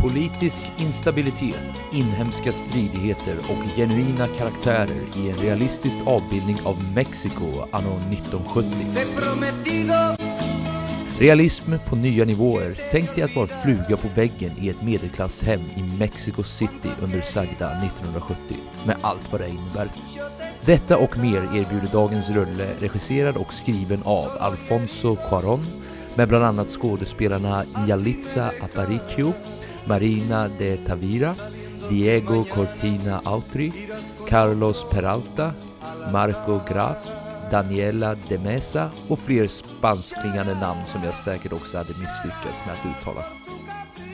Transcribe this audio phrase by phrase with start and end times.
[0.00, 8.70] Politisk instabilitet, inhemska stridigheter och genuina karaktärer i en realistisk avbildning av Mexiko anno 1970.
[11.18, 12.74] Realism på nya nivåer.
[12.90, 17.70] Tänk dig att vara fluga på väggen i ett medelklasshem i Mexico City under sagda
[17.76, 18.56] 1970,
[18.86, 19.88] med allt vad det innebär.
[20.64, 25.62] Detta och mer erbjuder dagens rulle, regisserad och skriven av Alfonso Cuarón,
[26.14, 29.32] med bland annat skådespelarna Yalitza Aparicio,
[29.88, 31.34] Marina de Tavira,
[31.88, 33.72] Diego Cortina Autri,
[34.28, 35.52] Carlos Peralta,
[36.12, 36.96] Marco Graf,
[37.50, 43.00] Daniela de Mesa och fler spansklingande namn som jag säkert också hade misslyckats med att
[43.00, 43.24] uttala.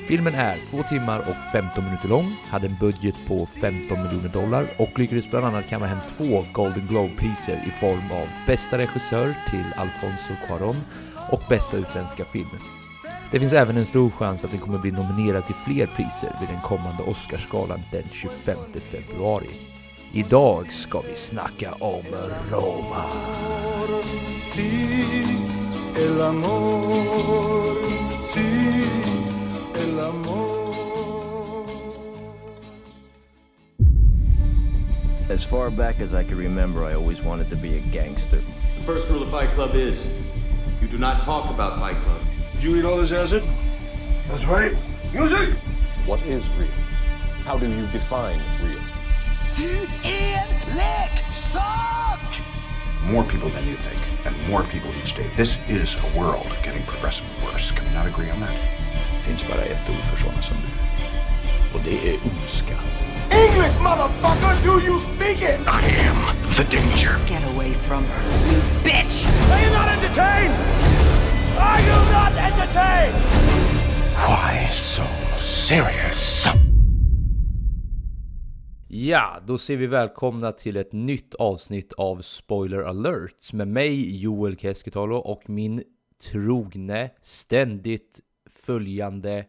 [0.08, 4.66] Filmen är 2 timmar och 15 minuter lång, hade en budget på 15 miljoner dollar
[4.76, 9.64] och lyckades bland annat kamma hem två Golden Globe-priser i form av bästa regissör till
[9.76, 10.76] Alfonso Cuarón
[11.30, 12.48] och bästa utländska film.
[13.34, 16.48] Det finns även en stor chans att den kommer bli nominerad till fler priser vid
[16.48, 18.56] den kommande Oscarsgalan den 25
[18.90, 19.50] februari.
[20.12, 22.02] Idag ska vi snacka om
[22.50, 23.04] Roma.
[35.30, 38.38] As far back as I can remember, I always wanted to be a gangster.
[38.78, 40.06] The first rule of Fight Club is
[40.82, 42.33] you do not talk about Fight Club.
[42.64, 43.42] Did you eat all this acid?
[44.26, 44.72] That's right.
[45.12, 45.50] Music!
[46.06, 46.66] What is real?
[47.44, 48.80] How do you define real?
[49.54, 52.42] Du är leksak!
[53.12, 55.26] More people than you think, and more people each day.
[55.36, 57.70] This is a world getting progressively worse.
[57.70, 58.56] Can we not agree on that?
[59.18, 61.78] Det finns bara ett ord för sådana som du.
[61.78, 62.76] Och det är ondska.
[63.30, 64.64] English, motherfucker!
[64.64, 65.60] Do you speak it?
[65.66, 67.18] I am the danger.
[67.28, 68.22] Get away from her,
[68.52, 69.26] you bitch!
[69.52, 70.43] Are you not entertained?
[75.64, 76.44] Serious?
[78.88, 84.56] Ja, då ser vi välkomna till ett nytt avsnitt av Spoiler alert med mig Joel
[84.56, 85.82] Keskitalo och min
[86.30, 88.20] trogne, ständigt
[88.50, 89.44] följande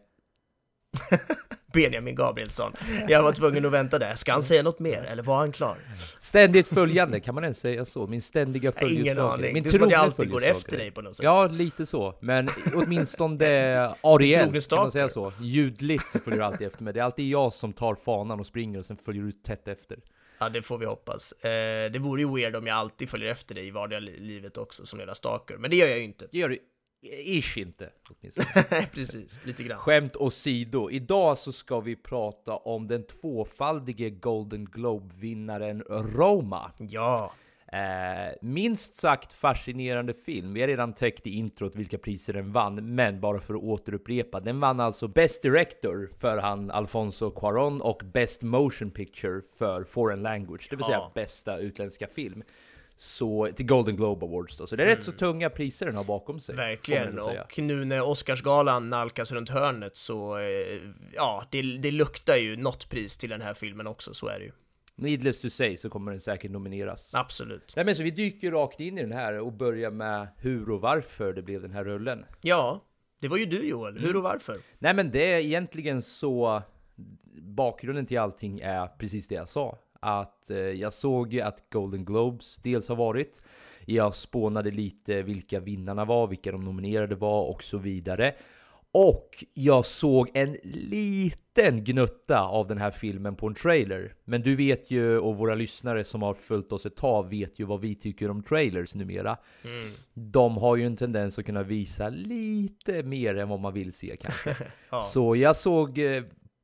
[1.76, 2.72] Benjamin Gabrielsson.
[3.08, 4.14] Jag var tvungen att vänta där.
[4.14, 5.76] Ska han säga något mer eller var han klar?
[6.20, 8.06] Ständigt följande, kan man ens säga så?
[8.06, 9.32] Min ständiga Nej, Ingen följeslagare.
[9.32, 9.52] aning.
[9.54, 10.58] Min Det är som att jag alltid går följeslagare.
[10.58, 11.24] efter dig på något sätt.
[11.24, 12.14] Ja, lite så.
[12.20, 13.38] Men åtminstone
[14.02, 15.32] trogne kan man säga så.
[15.40, 16.92] Ljudligt så följer du alltid efter mig.
[16.92, 19.98] Det är alltid jag som tar fanan och springer och sen följer du tätt efter.
[20.38, 21.32] Ja, det får vi hoppas.
[21.32, 24.58] Eh, det vore ju weird om jag alltid följer efter dig i vardagliga li- livet
[24.58, 25.56] också som jävla stalker.
[25.56, 26.26] Men det gör jag ju inte.
[26.30, 26.58] Det gör du
[27.12, 27.90] ish inte.
[28.92, 29.78] Precis, lite grann.
[29.78, 36.72] Skämt åsido, idag så ska vi prata om den tvåfaldige Golden Globe-vinnaren Roma.
[36.78, 37.32] Ja,
[37.72, 40.52] Eh, minst sagt fascinerande film.
[40.54, 44.40] Vi har redan täckt i introt vilka priser den vann, men bara för att återupprepa.
[44.40, 50.22] Den vann alltså Best Director för han Alfonso Cuarón och Best Motion Picture för Foreign
[50.22, 51.12] Language, det vill säga Ja.
[51.14, 52.42] bästa utländska film.
[52.96, 54.66] Så till Golden Globe Awards då.
[54.66, 56.54] Så det är rätt så tunga priser den har bakom sig.
[56.54, 56.68] Mm.
[56.68, 57.18] verkligen.
[57.18, 60.80] Och nu när Oscarsgalan nalkas runt hörnet så, eh,
[61.14, 64.44] ja, det, det luktar ju något pris till den här filmen också, så är det
[64.44, 64.52] ju.
[64.98, 67.10] Needless to say så kommer den säkert nomineras.
[67.14, 67.72] Absolut.
[67.76, 70.80] Nej men så vi dyker rakt in i den här och börjar med hur och
[70.80, 72.24] varför det blev den här rullen.
[72.42, 72.84] Ja,
[73.20, 73.98] det var ju du Joel.
[73.98, 74.56] Hur och varför?
[74.78, 76.62] Nej men det är egentligen så
[77.40, 79.78] bakgrunden till allting är precis det jag sa.
[80.00, 83.42] Att eh, jag såg ju att Golden Globes dels har varit.
[83.84, 88.34] Jag spånade lite vilka vinnarna var, vilka de nominerade var och så vidare.
[88.98, 94.14] Och jag såg en liten gnutta av den här filmen på en trailer.
[94.24, 97.64] Men du vet ju, och våra lyssnare som har följt oss ett tag vet ju
[97.64, 99.36] vad vi tycker om trailers numera.
[100.14, 104.16] De har ju en tendens att kunna visa lite mer än vad man vill se
[104.20, 104.56] kanske.
[104.90, 105.00] Ja.
[105.00, 106.22] Så jag såg eh,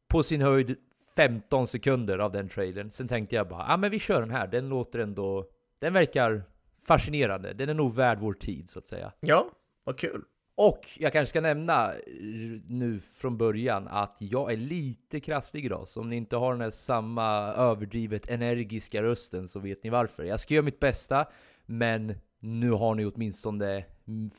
[0.09, 0.77] på sin höjd
[1.17, 2.91] 15 sekunder av den trailern.
[2.91, 4.47] Sen tänkte jag bara, ja ah, men vi kör den här.
[4.47, 5.45] Den låter ändå,
[5.79, 6.43] den verkar
[6.87, 7.53] fascinerande.
[7.53, 9.13] Den är nog värd vår tid så att säga.
[9.21, 9.47] Ja,
[9.85, 10.25] vad kul.
[10.55, 12.01] Och jag kanske ska nämna eh,
[12.69, 15.89] nu från början att jag är lite krasslig idag.
[15.89, 20.25] Så om ni inte har den här samma överdrivet energiska rösten så vet ni varför.
[20.25, 21.27] Jag ska göra mitt bästa,
[21.67, 23.85] men nu har ni åtminstone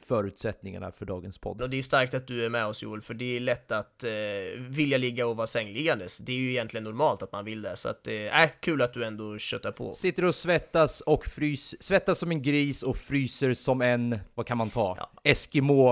[0.01, 1.61] förutsättningarna för dagens podd.
[1.61, 4.03] Och det är starkt att du är med oss Joel, för det är lätt att
[4.03, 4.09] eh,
[4.59, 6.17] vilja ligga och vara sängliggandes.
[6.17, 8.81] Det är ju egentligen normalt att man vill det, så att det eh, är kul
[8.81, 9.93] att du ändå köttar på.
[9.93, 14.57] Sitter och svettas och frys, svettas som en gris och fryser som en, vad kan
[14.57, 14.95] man ta?
[14.99, 15.11] Ja.
[15.23, 15.89] Eskimo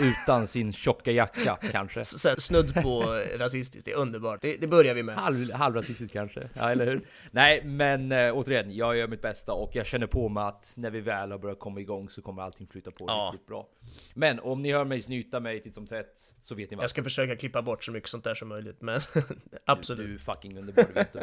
[0.00, 2.04] utan sin tjocka jacka kanske.
[2.04, 3.02] Så, snudd på
[3.36, 4.42] rasistiskt, det är underbart.
[4.42, 5.14] Det, det börjar vi med.
[5.14, 7.00] Halv, halvrasistiskt kanske, ja eller hur?
[7.30, 10.90] Nej men äh, återigen, jag gör mitt bästa och jag känner på mig att när
[10.90, 13.30] vi väl har börjat komma igång så kommer allting flyta på ja.
[13.32, 13.68] riktigt bra.
[14.14, 16.82] Men om ni hör mig snyta mig titt som tätt så vet ni vad.
[16.82, 19.00] Jag ska försöka klippa bort så mycket sånt där som möjligt, men
[19.66, 20.00] absolut.
[20.00, 21.20] Du, du är fucking underbar, vet du.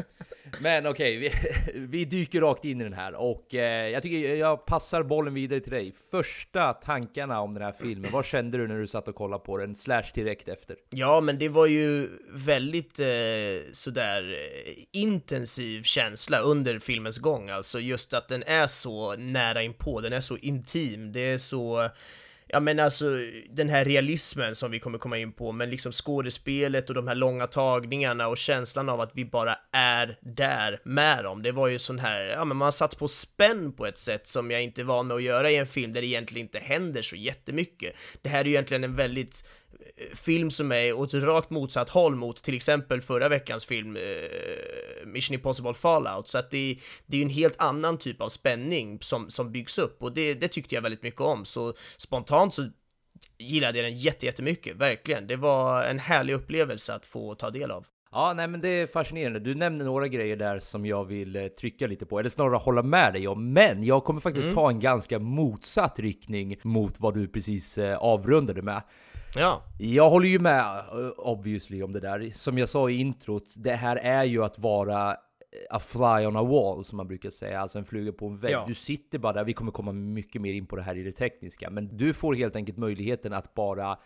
[0.60, 1.32] Men okej, okay,
[1.74, 5.34] vi, vi, dyker rakt in i den här och eh, jag tycker jag passar bollen
[5.34, 5.94] vidare till dig.
[6.12, 9.58] Första tankarna om den här filmen, vad kände du när du satt och kollade på
[9.58, 10.76] den, slash direkt efter?
[10.90, 13.06] Ja, men det var ju väldigt eh,
[13.72, 14.32] sådär
[14.66, 20.14] eh, intensiv känsla under filmens gång, alltså just att den är så nära inpå, den
[20.14, 21.90] är så intim, det är så
[22.48, 23.06] ja men alltså
[23.50, 27.16] den här realismen som vi kommer komma in på, men liksom skådespelet och de här
[27.16, 31.42] långa tagningarna och känslan av att vi bara är där med dem.
[31.42, 34.52] Det var ju sån här, ja men man satt på spänn på ett sätt som
[34.52, 37.02] jag inte är van med att göra i en film där det egentligen inte händer
[37.02, 37.96] så jättemycket.
[38.22, 39.44] Det här är ju egentligen en väldigt
[40.14, 45.34] film som är åt rakt motsatt håll mot till exempel förra veckans film eh, Mission
[45.34, 49.30] Impossible Fallout, så att det, det är ju en helt annan typ av spänning som,
[49.30, 52.70] som byggs upp och det, det tyckte jag väldigt mycket om, så spontant så
[53.38, 55.28] gillade jag den jättemycket, verkligen.
[55.28, 57.86] Det var en härlig upplevelse att få ta del av.
[58.16, 59.40] Ja, nej men det är fascinerande.
[59.40, 62.84] Du nämner några grejer där som jag vill eh, trycka lite på, eller snarare hålla
[62.84, 63.54] med dig om.
[63.54, 64.56] Men jag kommer faktiskt mm.
[64.56, 68.82] ta en ganska motsatt riktning mot vad du precis eh, avrundade med.
[69.36, 69.62] Ja.
[69.78, 72.32] Jag håller ju med eh, obviously om det där.
[72.34, 75.18] Som jag sa i introt, det här är ju att vara
[75.70, 78.52] a fly on a wall som man brukar säga, alltså en fluga på en vägg.
[78.52, 78.66] Ja.
[78.68, 81.12] Du sitter bara där, vi kommer komma mycket mer in på det här i det
[81.12, 83.98] tekniska, men du får helt enkelt möjligheten att bara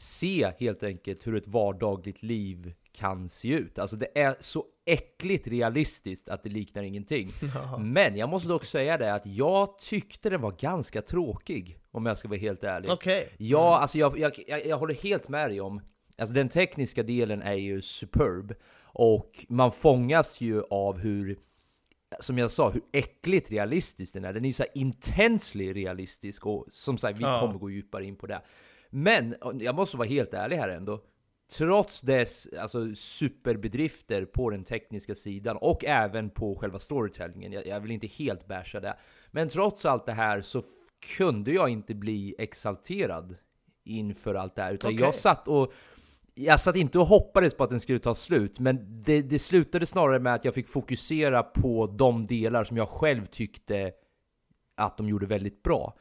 [0.00, 3.78] se helt enkelt hur ett vardagligt liv kan se ut.
[3.78, 7.30] Alltså det är så äckligt realistiskt att det liknar ingenting.
[7.54, 7.78] Ja.
[7.78, 11.78] Men jag måste dock säga det att jag tyckte den var ganska tråkig.
[11.90, 12.90] Om jag ska vara helt ärlig.
[12.90, 13.24] Okay.
[13.36, 13.82] Ja, mm.
[13.82, 15.80] alltså jag, jag, jag, jag håller helt med dig om
[16.18, 21.38] Alltså den tekniska delen är ju superb och man fångas ju av hur
[22.20, 24.32] som jag sa, hur äckligt realistisk den är.
[24.32, 27.40] Den är så intensely realistisk och som sagt, vi ja.
[27.40, 28.40] kommer gå djupare in på det.
[28.90, 31.00] Men jag måste vara helt ärlig här ändå.
[31.56, 37.80] Trots dess alltså, superbedrifter på den tekniska sidan och även på själva storytellingen, jag, jag
[37.80, 38.96] vill inte helt basha det,
[39.30, 40.62] men trots allt det här så
[41.16, 43.36] kunde jag inte bli exalterad
[43.84, 45.06] inför allt det här, utan okay.
[45.06, 45.72] jag satt och
[46.34, 49.86] jag satt inte och hoppades på att den skulle ta slut, men det, det slutade
[49.86, 53.92] snarare med att jag fick fokusera på de delar som jag själv tyckte
[54.76, 55.96] att de gjorde väldigt bra.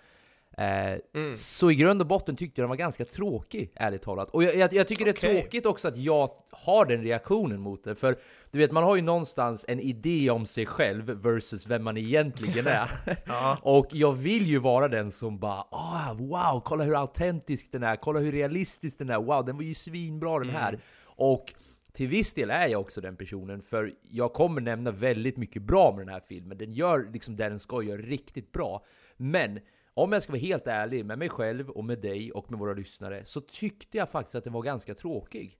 [0.59, 1.35] Eh, mm.
[1.35, 4.29] Så i grund och botten tyckte jag den var ganska tråkig, ärligt talat.
[4.29, 5.13] Och jag, jag, jag tycker okay.
[5.31, 7.95] det är tråkigt också att jag har den reaktionen mot det.
[7.95, 8.15] För
[8.51, 12.67] du vet, man har ju någonstans en idé om sig själv versus vem man egentligen
[12.67, 12.89] är.
[13.25, 13.57] ja.
[13.63, 17.95] Och jag vill ju vara den som bara oh, wow, kolla hur autentisk den är,
[17.95, 20.69] kolla hur realistisk den är, wow, den var ju svinbra den här.
[20.69, 20.81] Mm.
[21.05, 21.53] Och
[21.93, 25.91] till viss del är jag också den personen, för jag kommer nämna väldigt mycket bra
[25.95, 26.57] med den här filmen.
[26.57, 28.83] Den gör liksom det den ska göra riktigt bra.
[29.17, 29.59] Men
[29.97, 32.73] om jag ska vara helt ärlig med mig själv och med dig och med våra
[32.73, 35.57] lyssnare så tyckte jag faktiskt att den var ganska tråkig.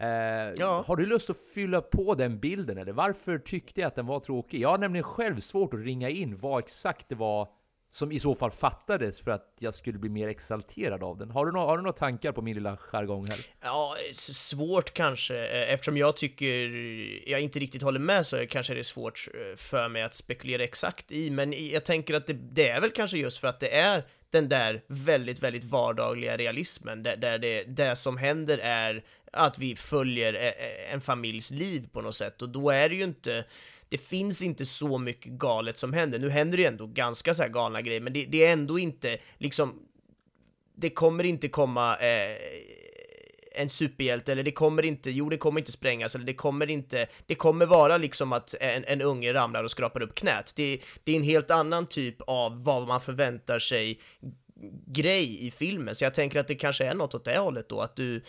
[0.00, 0.08] Eh,
[0.56, 0.84] ja.
[0.86, 4.20] Har du lust att fylla på den bilden eller varför tyckte jag att den var
[4.20, 4.60] tråkig?
[4.60, 7.48] Jag har nämligen själv svårt att ringa in vad exakt det var
[7.96, 11.30] som i så fall fattades för att jag skulle bli mer exalterad av den.
[11.30, 13.38] Har du, no har du några tankar på min lilla jargong här?
[13.62, 15.46] Ja, svårt kanske.
[15.46, 16.70] Eh, eftersom jag tycker
[17.30, 20.64] jag inte riktigt håller med så kanske det är svårt eh, för mig att spekulera
[20.64, 23.74] exakt i, men jag tänker att det, det är väl kanske just för att det
[23.74, 29.58] är den där väldigt, väldigt vardagliga realismen där, där det, det som händer är att
[29.58, 33.44] vi följer eh, en familjs liv på något sätt och då är det ju inte
[33.88, 36.18] det finns inte så mycket galet som händer.
[36.18, 38.78] Nu händer det ju ändå ganska så här galna grejer, men det, det är ändå
[38.78, 39.82] inte liksom,
[40.76, 42.36] det kommer inte komma eh,
[43.56, 47.06] en superhjälte, eller det kommer inte, jo det kommer inte sprängas, eller det kommer inte,
[47.26, 50.52] det kommer vara liksom att en, en unge ramlar och skrapar upp knät.
[50.56, 54.00] Det, det är en helt annan typ av vad man förväntar sig
[54.86, 57.80] grej i filmen, så jag tänker att det kanske är något åt det hållet då,
[57.80, 58.24] att du,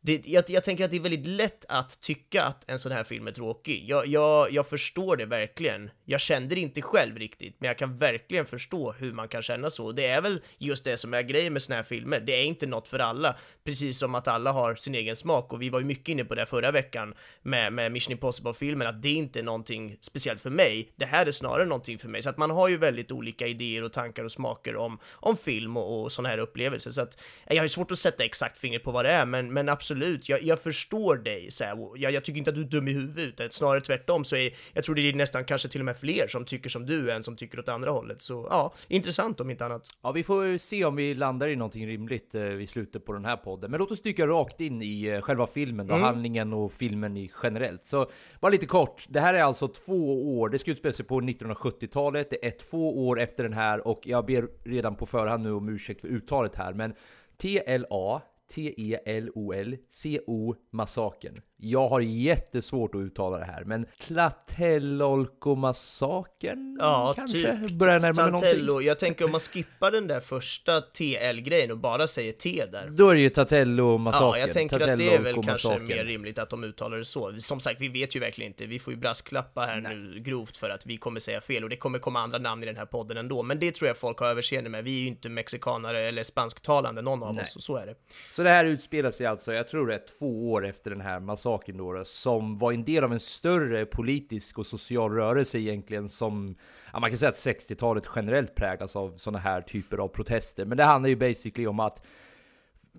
[0.00, 3.04] det, jag, jag, tänker att det är väldigt lätt att tycka att en sån här
[3.04, 3.84] film är tråkig.
[3.88, 5.90] Jag, jag, jag förstår det verkligen.
[6.04, 9.70] Jag kände det inte själv riktigt, men jag kan verkligen förstå hur man kan känna
[9.70, 9.92] så.
[9.92, 12.20] Det är väl just det som är grejen med såna här filmer.
[12.20, 15.52] Det är inte något för alla, precis som att alla har sin egen smak.
[15.52, 19.02] Och vi var ju mycket inne på det förra veckan med, med Mission Impossible-filmen, att
[19.02, 20.92] det inte är någonting speciellt för mig.
[20.96, 22.22] Det här är snarare någonting för mig.
[22.22, 25.76] Så att man har ju väldigt olika idéer och tankar och smaker om, om film
[25.76, 26.90] och, och såna här upplevelser.
[26.90, 29.52] Så att jag har ju svårt att sätta exakt fingret på vad det är, men,
[29.52, 30.28] men absolut absolut.
[30.28, 32.92] Jag, jag förstår dig, så här, jag, jag tycker inte att du är dum i
[32.92, 36.28] huvudet, snarare tvärtom så är jag tror det är nästan kanske till och med fler
[36.28, 38.22] som tycker som du än som tycker åt andra hållet.
[38.22, 39.86] Så ja, intressant om inte annat.
[40.02, 43.24] Ja, vi får se om vi landar i någonting rimligt eh, i slutet på den
[43.24, 43.70] här podden.
[43.70, 46.04] Men låt oss dyka rakt in i eh, själva filmen, då, Mm.
[46.06, 47.86] handlingen och filmen i generellt.
[47.86, 51.20] Så bara lite kort, det här är alltså två år, det ska utspela sig på
[51.20, 55.52] 1970-talet, det är två år efter den här och jag ber redan på förhand nu
[55.52, 56.94] om ursäkt för uttalet här, men
[57.42, 58.22] TLA
[58.56, 61.40] E T-E-L-O-L-C-O-massakern.
[61.60, 66.76] Jag har jättesvårt att uttala det här, men Tlatelolco-massakern?
[66.80, 67.38] Ja, kanske?
[67.38, 67.70] typ.
[67.70, 68.50] Börjar närma mig någonting.
[68.50, 68.80] Taltello.
[68.80, 72.90] Jag tänker om man skippar den där första TL-grejen och bara säger T där.
[72.90, 74.38] Då är det ju Tatello-massakern.
[74.38, 77.34] Ja, jag tänker att det är väl kanske mer rimligt att de uttalar det så.
[77.38, 78.66] Som sagt, vi vet ju verkligen inte.
[78.66, 81.76] Vi får ju brasklappa här nu grovt för att vi kommer säga fel och det
[81.76, 83.42] kommer komma andra namn i den här podden ändå.
[83.42, 84.84] Men det tror jag folk har överseende med.
[84.84, 87.42] Vi är ju inte mexikanare eller spansktalande, någon av Nej.
[87.42, 87.94] oss, och så är det.
[88.38, 91.20] Så det här utspelar sig alltså, jag tror det är två år efter den här
[91.20, 96.08] massakern då, då, som var en del av en större politisk och social rörelse egentligen
[96.08, 96.54] som,
[96.92, 100.64] ja, man kan säga att 60-talet generellt präglas av sådana här typer av protester.
[100.64, 102.02] Men det handlar ju basically om att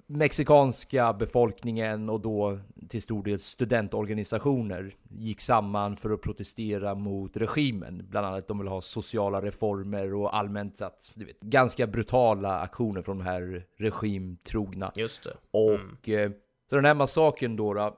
[0.08, 8.06] mexikanska befolkningen och då till stor del studentorganisationer gick samman för att protestera mot regimen.
[8.10, 13.02] Bland annat de vill ha sociala reformer och allmänt att, du vet, ganska brutala aktioner
[13.02, 14.92] från de här regimtrogna.
[14.96, 15.34] Just det.
[15.52, 16.32] Och eh,
[16.70, 17.98] så den här massakern då, då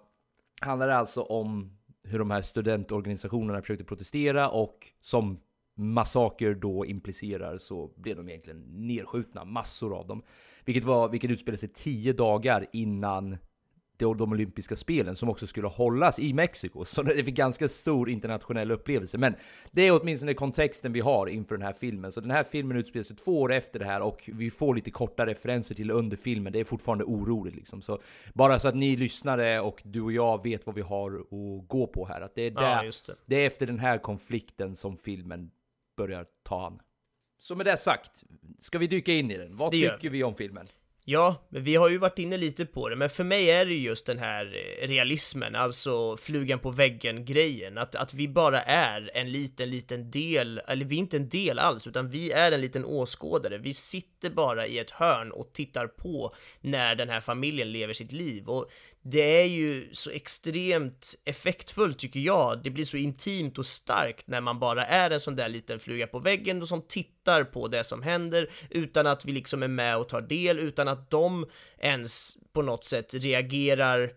[0.61, 5.39] handlar alltså om hur de här studentorganisationerna försökte protestera och som
[5.75, 10.23] massaker då implicerar så blev de egentligen nedskjutna, massor av dem.
[10.65, 13.37] Vilket, var, vilket utspelade sig tio dagar innan
[14.01, 16.85] de, de olympiska spelen som också skulle hållas i Mexiko.
[16.85, 19.17] Så det är en ganska stor internationell upplevelse.
[19.17, 19.35] Men
[19.71, 22.11] det är åtminstone kontexten vi har inför den här filmen.
[22.11, 24.91] Så den här filmen utspelar sig två år efter det här och vi får lite
[24.91, 26.53] korta referenser till under filmen.
[26.53, 27.81] Det är fortfarande oroligt liksom.
[27.81, 27.99] Så
[28.33, 31.87] bara så att ni lyssnare och du och jag vet vad vi har att gå
[31.87, 32.21] på här.
[32.21, 33.15] Att det är, Ja, där, just det.
[33.25, 35.51] det är efter den här konflikten som filmen
[35.97, 36.79] börjar ta an.
[37.41, 38.23] Så med det sagt,
[38.59, 39.55] ska vi dyka in i den?
[39.55, 40.67] Vad Det gör tycker vi om filmen?
[41.05, 43.73] Ja, men vi har ju varit inne lite på det, men för mig är det
[43.73, 49.11] ju just den här eh, realismen, alltså flugan på väggen-grejen, att, att vi bara är
[49.13, 52.61] en liten, liten del, eller vi är inte en del alls, utan vi är en
[52.61, 53.57] liten åskådare.
[53.57, 58.11] Vi sitter bara i ett hörn och tittar på när den här familjen lever sitt
[58.11, 58.49] liv.
[58.49, 58.71] Och
[59.03, 62.63] det är ju så extremt effektfullt tycker jag.
[62.63, 66.07] Det blir så intimt och starkt när man bara är en sån där liten fluga
[66.07, 69.97] på väggen och som tittar på det som händer utan att vi liksom är med
[69.97, 71.45] och tar del, utan att de
[71.79, 74.09] ens på något sätt reagerar eh,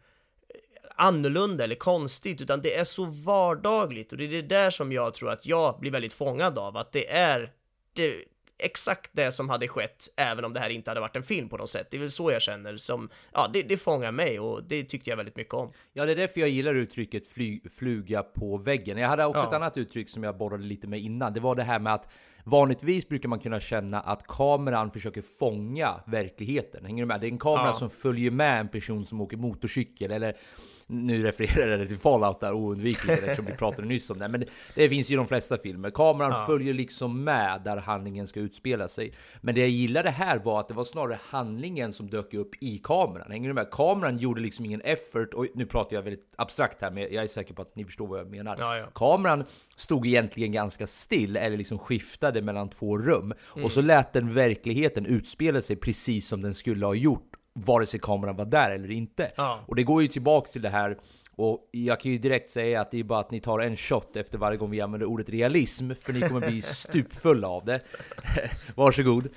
[0.96, 5.14] annorlunda eller konstigt, utan det är så vardagligt och det är det där som jag
[5.14, 7.52] tror att jag blir väldigt fångad av, att det är
[7.92, 8.24] det,
[8.58, 11.56] exakt det som hade skett även om det här inte hade varit en film på
[11.56, 11.86] något sätt.
[11.90, 15.10] Det är väl så jag känner som, ja, det, det fångar mig och det tyckte
[15.10, 15.72] jag väldigt mycket om.
[15.92, 18.98] Ja, det är därför jag gillar uttrycket fly, fluga på väggen.
[18.98, 19.48] Jag hade också Ja.
[19.48, 21.32] ett annat uttryck som jag borrade lite med innan.
[21.32, 22.12] Det var det här med att
[22.44, 26.84] vanligtvis brukar man kunna känna att kameran försöker fånga verkligheten.
[26.84, 27.20] Hänger du med?
[27.20, 27.72] Det är en kamera Ja.
[27.72, 30.36] som följer med en person som åker motorcykel eller
[30.86, 34.28] nu refererar jag till Fallout där oundvikligt eftersom vi pratade nyss om det.
[34.28, 35.90] Men det, finns ju i de flesta filmer.
[35.90, 36.44] Kameran Ja.
[36.46, 39.12] följer liksom med där handlingen ska utspela sig.
[39.40, 42.78] Men det jag gillade här var att det var snarare handlingen som dök upp i
[42.78, 43.30] kameran.
[43.30, 43.70] Hänger du med?
[43.70, 45.34] Kameran gjorde liksom ingen effort.
[45.34, 48.06] Och nu pratar jag väldigt abstrakt här, men jag är säker på att ni förstår
[48.06, 48.56] vad jag menar.
[48.58, 48.86] Ja, ja.
[48.94, 49.44] Kameran
[49.76, 53.32] stod egentligen ganska still, eller liksom skiftade mellan två rum.
[53.54, 53.64] Mm.
[53.64, 58.00] Och så lät den verkligheten utspela sig precis som den skulle ha gjort, vare sig
[58.00, 59.30] kameran var där eller inte.
[59.36, 59.60] Ja.
[59.66, 60.98] Och det går ju tillbaks till det här
[61.36, 64.16] och jag kan ju direkt säga att det är bara att ni tar en shot
[64.16, 67.80] efter varje gång vi använder ordet realism, för ni kommer bli stupfulla av det.
[68.74, 69.28] Varsågod.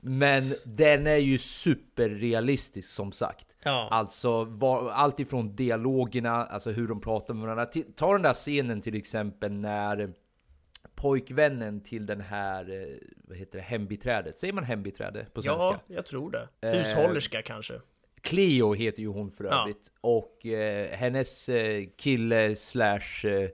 [0.00, 3.46] Men den är ju superrealistisk som sagt.
[3.62, 3.88] Ja.
[3.90, 7.66] Alltså var, allt ifrån dialogerna, alltså hur de pratar med varandra.
[7.96, 10.12] Ta den där scenen till exempel när
[10.94, 12.96] pojkvännen till den här, eh,
[13.28, 14.38] vad heter det, hembiträdet.
[14.38, 15.62] Säger man hembiträde på svenska?
[15.62, 16.48] Ja, jag tror det.
[16.68, 17.80] Eh, Hushållerska kanske.
[18.20, 19.62] Cleo heter ju hon för Ja.
[19.62, 19.90] övrigt.
[20.00, 23.24] Och eh, hennes eh, kille slash...
[23.24, 23.48] Eh,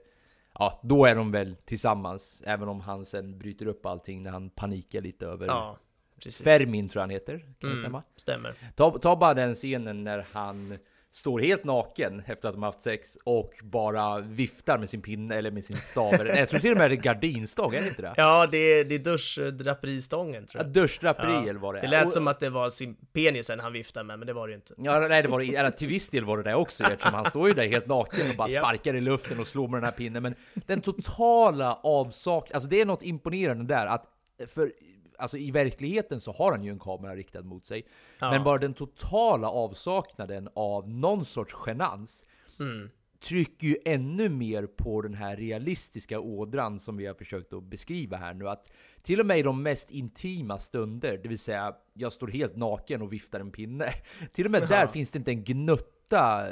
[0.59, 2.43] ja, då är de väl tillsammans.
[2.45, 5.47] Även om han sen bryter upp allting när han panikar lite över...
[5.47, 5.77] Ja,
[6.23, 6.41] precis.
[6.43, 7.37] Fermin tror jag han heter.
[7.39, 8.03] Kan det Mm, stämma?
[8.15, 8.55] stämmer.
[8.75, 10.77] Ta, ta bara den scenen när han
[11.11, 15.35] står helt naken efter att de har haft sex och bara viftar med sin pinne
[15.35, 16.13] eller med sin stav.
[16.27, 18.13] Jag tror till och med det är gardinstång, är det inte det?
[18.17, 20.73] Ja, det är, det är duschdraperistången tror Ja, jag.
[20.73, 21.81] Duschdraperi eller vad det är.
[21.81, 24.47] Det lät Och- som att det var sin penisen han viftade med, men det var
[24.47, 24.73] det ju inte.
[24.77, 27.25] Ja, nej, det var det, eller till viss del var det det också eftersom han
[27.29, 28.61] står ju där helt naken och bara Ja.
[28.61, 30.23] sparkar i luften och slår med den här pinnen.
[30.23, 34.05] Men den totala avsaknaden, alltså det är något imponerande där att
[34.47, 34.71] för
[35.19, 37.87] alltså i verkligheten så har han ju en kamera riktad mot sig.
[38.19, 38.31] Ja.
[38.31, 42.25] Men bara den totala avsaknaden av någon sorts genans
[42.59, 42.89] Mm.
[43.23, 48.17] trycker ju ännu mer på den här realistiska ådran som vi har försökt att beskriva
[48.17, 48.49] här nu.
[48.49, 48.71] Att
[49.01, 53.01] till och med i de mest intima stunder, det vill säga jag står helt naken
[53.01, 53.93] och viftar en pinne.
[54.33, 55.98] Till och med där finns det inte en gnutta,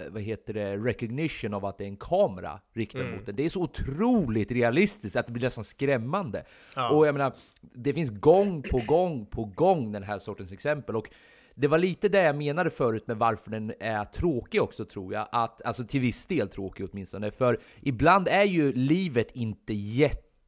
[0.10, 3.16] vad heter det, recognition av att det är en kamera riktad Mm.
[3.16, 3.36] mot den.
[3.36, 6.44] Det är så otroligt realistiskt att det blir nästan skrämmande.
[6.76, 6.90] Ja.
[6.90, 10.96] Och jag menar, det finns gång på gång på gång den här sortens exempel.
[10.96, 11.10] Och
[11.56, 15.28] det var lite det jag menade förut med varför den är tråkig också tror jag.
[15.32, 17.32] Att, alltså till viss del tråkig åtminstone.
[17.32, 19.74] För ibland är ju livet inte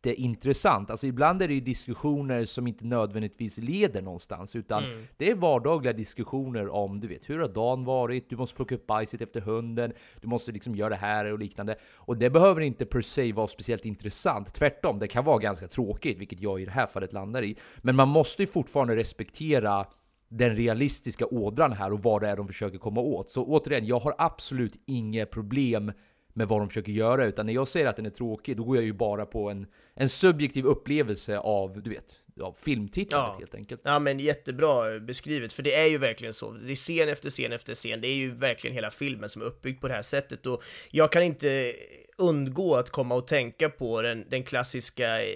[0.06, 0.90] jätteintressant.
[0.90, 4.56] Alltså ibland är det ju diskussioner som inte nödvändigtvis leder någonstans.
[4.56, 5.06] Utan Mm.
[5.18, 8.30] det är vardagliga diskussioner om, du vet, hur har dagen varit?
[8.30, 9.94] Du måste plocka upp bajset efter hunden.
[10.22, 11.76] Du måste liksom göra det här och liknande.
[11.96, 14.54] Och det behöver inte per se vara speciellt intressant.
[14.54, 17.56] Tvärtom, det kan vara ganska tråkigt, vilket jag i det här fallet landar i.
[17.78, 19.86] Men man måste ju fortfarande respektera
[20.32, 23.30] den realistiska ådran här och vad det är de försöker komma åt.
[23.30, 25.92] Så återigen, jag har absolut inga problem
[26.34, 28.76] med vad de försöker göra, utan när jag säger att den är tråkig, då går
[28.76, 33.40] jag ju bara på en, en subjektiv upplevelse av, du vet, av filmtittandet Ja.
[33.40, 33.82] helt enkelt.
[33.84, 36.52] Ja men jättebra beskrivet, för det är ju verkligen så.
[36.52, 39.46] Det är scen efter scen efter scen, det är ju verkligen hela filmen som är
[39.46, 41.74] uppbyggd på det här sättet och jag kan inte
[42.18, 45.28] undgå att komma och tänka på den, den klassiska eh,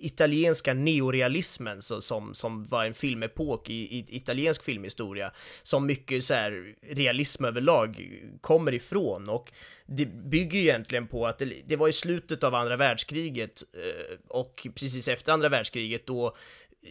[0.00, 6.34] italienska neorealismen så, som, som var en filmepok i, i italiensk filmhistoria som mycket så
[6.34, 9.28] här realism överlag kommer ifrån.
[9.28, 9.52] Och
[9.86, 14.18] det bygger ju egentligen på att det, det var i slutet av andra världskriget eh,
[14.28, 16.36] och precis efter andra världskriget då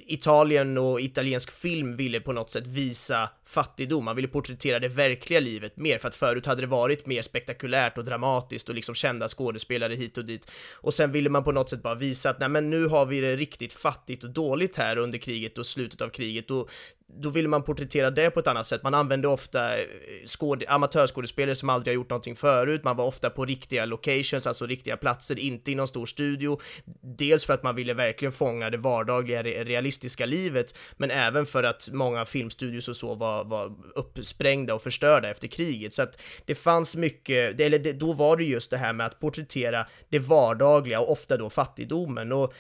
[0.08, 5.40] Italien och italiensk film ville på något sätt visa fattigdom, man ville porträttera det verkliga
[5.40, 9.28] livet mer, för att förut hade det varit mer spektakulärt och dramatiskt och liksom kända
[9.28, 10.52] skådespelare hit och dit.
[10.74, 13.22] Och sen ville man på något sätt bara visa att nej men nu har vi
[13.22, 16.70] det riktigt fattigt och dåligt här under kriget och slutet av kriget och
[17.08, 18.84] då ville man porträttera det på ett annat sätt.
[18.84, 19.86] Man använde ofta eh,
[20.26, 22.84] skåd amatörskådespelare som aldrig har gjort någonting förut.
[22.84, 26.60] Man var ofta på riktiga locations, alltså riktiga platser, inte i någon stor studio.
[27.02, 31.90] Dels för att man ville verkligen fånga det vardagliga, realistiska livet, men även för att
[31.92, 35.94] många filmstudios och så var, var uppsprängda och förstörda efter kriget.
[35.94, 39.20] Så att det fanns mycket, eller det, då var det just det här med att
[39.20, 42.32] porträttera det vardagliga och ofta då fattigdomen.
[42.32, 42.54] Och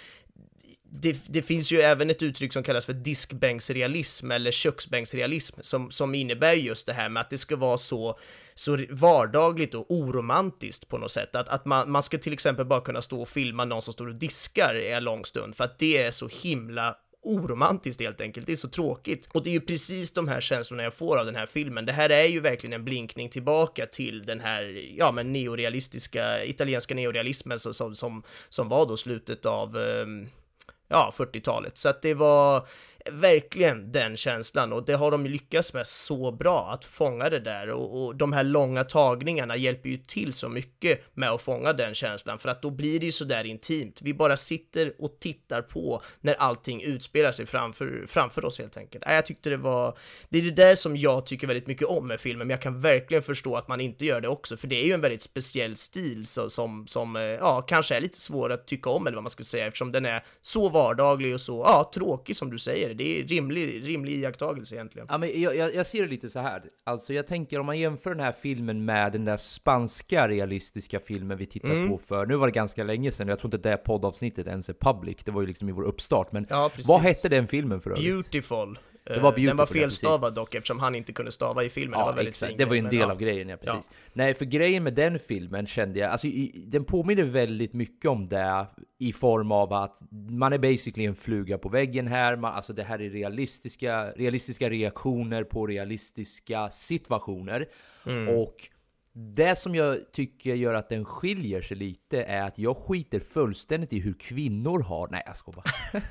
[1.02, 6.16] det, det, finns ju även ett uttryck som kallas för diskbänksrealism eller köksbänksrealism som, som
[6.16, 8.20] innebär just det här med att det ska vara så,
[8.56, 11.36] så vardagligt och oromantiskt på något sätt.
[11.36, 14.08] Att, att man, man ska till exempel bara kunna stå och filma någon som står
[14.08, 18.52] och diskar en lång stund för att det är så himla oromantiskt helt enkelt, det
[18.52, 19.30] är så tråkigt.
[19.32, 21.86] Och det är ju precis de här känslorna jag får av den här filmen.
[21.86, 26.96] Det här är ju verkligen en blinkning tillbaka till den här, ja men neorealistiska, italienska
[26.96, 30.28] neorealismen som, som, som, som var då slutet av ehm,
[30.88, 31.78] ja, 40-talet.
[31.78, 32.68] Så att det var
[33.12, 37.40] verkligen den känslan och det har de ju lyckats med så bra att fånga det
[37.40, 41.74] där och, och de här långa tagningarna hjälper ju till så mycket med att fånga
[41.74, 44.02] den känslan för att då blir det ju så där intimt.
[44.02, 49.04] Vi bara sitter och tittar på när allting utspelar sig framför, framför oss helt enkelt.
[49.08, 49.98] Jag tyckte det var,
[50.30, 52.82] det är det där som jag tycker väldigt mycket om med filmen, men jag kan
[52.82, 55.76] verkligen förstå att man inte gör det också, för det är ju en väldigt speciell
[55.76, 59.24] stil så, som, som, eh, ja, kanske är lite svår att tycka om eller vad
[59.24, 62.95] man ska säga, eftersom den är så vardaglig och så, ja, tråkig som du säger.
[62.98, 65.08] Det är rimlig, rimlig iakttagelse egentligen.
[65.12, 66.62] Ja, men jag, jag, jag ser det lite så här.
[66.84, 71.38] Alltså jag tänker om man jämför den här filmen med den där spanska realistiska filmen
[71.38, 71.90] vi tittade Mm.
[71.90, 74.74] på för, nu var det ganska länge sedan, jag tror inte det poddavsnittet ens är
[74.74, 77.90] public, det var ju liksom i vår uppstart, men Ja, vad hette den filmen för
[77.92, 78.06] övrigt?
[78.06, 78.80] Beautiful.
[79.06, 81.92] Det var Eh, Den var ja, felstavad dock eftersom han inte kunde stava i filmen.
[81.92, 82.58] det Ja, var väldigt exakt.
[82.58, 83.12] Det var ju en men del ja.
[83.12, 83.90] av grejen, ja precis.
[84.14, 88.28] Nej, för grejen med den filmen kände jag, alltså i, den påminner väldigt mycket om
[88.28, 88.66] det
[89.00, 92.84] i form av att man är basically en fluga på väggen här, man, alltså det
[92.84, 97.68] här är realistiska, realistiska reaktioner på realistiska situationer.
[98.06, 98.40] Mm.
[98.40, 98.56] Och
[99.18, 103.94] det som jag tycker gör att den skiljer sig lite är att jag skiter fullständigt
[103.94, 105.08] i hur kvinnor har...
[105.12, 106.02] Nej, jag skojar bara.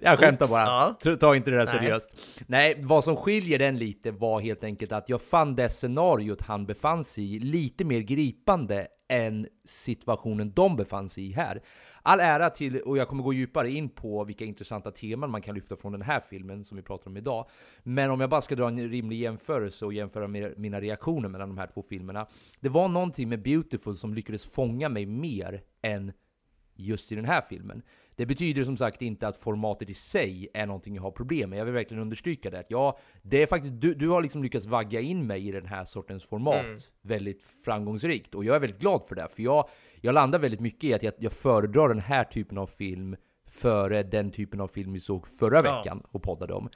[0.00, 0.62] jag skämtar bara.
[0.62, 0.98] ja.
[1.02, 1.74] Ta- Ta inte det där Nej.
[1.74, 2.16] seriöst.
[2.46, 6.66] Nej, vad som skiljer den lite var helt enkelt att jag fann det scenariot han
[6.66, 11.62] befann sig i lite mer gripande än situationen de befann sig i här.
[12.02, 15.54] All ära till, och jag kommer gå djupare in på vilka intressanta teman man kan
[15.54, 17.46] lyfta från den här filmen som vi pratar om idag.
[17.82, 21.48] Men om jag bara ska dra en rimlig jämförelse och jämföra med mina reaktioner mellan
[21.48, 22.26] de här två filmerna.
[22.60, 26.12] Det var någonting med Beautiful som lyckades fånga mig mer än
[26.74, 27.82] just i den här filmen.
[28.16, 31.58] Det betyder som sagt inte att formatet i sig är någonting jag har problem med.
[31.58, 32.58] Jag vill verkligen understryka det.
[32.58, 35.66] Att ja, det är faktiskt, du, du har liksom lyckats vagga in mig i den
[35.66, 36.78] här sortens format Mm.
[37.02, 38.34] väldigt framgångsrikt.
[38.34, 39.28] Och jag är väldigt glad för det.
[39.28, 39.68] För jag,
[40.04, 43.16] jag landar väldigt mycket i att jag, jag föredrar den här typen av film
[43.52, 45.62] före den typen av film vi såg förra Ja.
[45.76, 46.68] veckan och poddade om.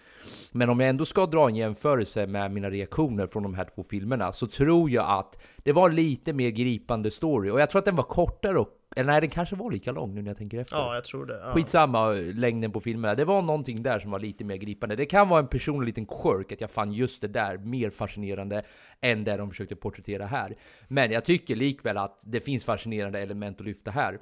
[0.52, 3.82] Men om jag ändå ska dra en jämförelse med mina reaktioner från de här två
[3.82, 7.84] filmerna så tror jag att det var lite mer gripande story och jag tror att
[7.84, 10.58] den var kortare och eller nej, den kanske var lika lång nu när jag tänker
[10.58, 10.76] efter.
[10.76, 11.40] Ja, jag tror det.
[11.44, 11.52] Ja.
[11.52, 13.14] Skitsamma längden på filmerna.
[13.14, 14.96] Det var någonting där som var lite mer gripande.
[14.96, 18.62] Det kan vara en personlig liten quirk att jag fann just det där mer fascinerande
[19.00, 20.56] än det de försökte porträttera här.
[20.88, 24.18] Men jag tycker likväl att det finns fascinerande element att lyfta här.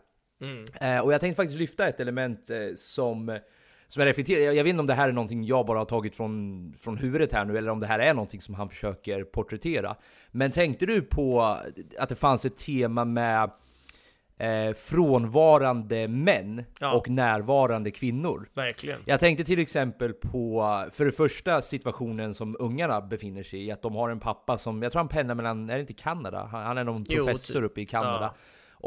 [0.50, 0.64] Mm.
[0.98, 3.38] Eh, och jag tänkte faktiskt lyfta ett element eh, som
[3.88, 5.84] som jag reflekterar, jag, jag vet inte om det här är någonting jag bara har
[5.84, 9.24] tagit från, från huvudet här nu, eller om det här är någonting som han försöker
[9.24, 9.96] porträttera.
[10.30, 11.42] Men tänkte du på
[11.98, 13.50] att det fanns ett tema med
[14.38, 16.94] eh, frånvarande män Ja.
[16.94, 18.48] och närvarande kvinnor?
[18.54, 18.98] Verkligen.
[19.04, 23.82] Jag tänkte till exempel på, för det första situationen som ungarna befinner sig i, att
[23.82, 26.48] de har en pappa som, jag tror han pendlar mellan, är det inte Kanada?
[26.50, 27.70] Han, han är någon Jo, professor typ.
[27.70, 28.18] uppe i Kanada.
[28.20, 28.34] Ja.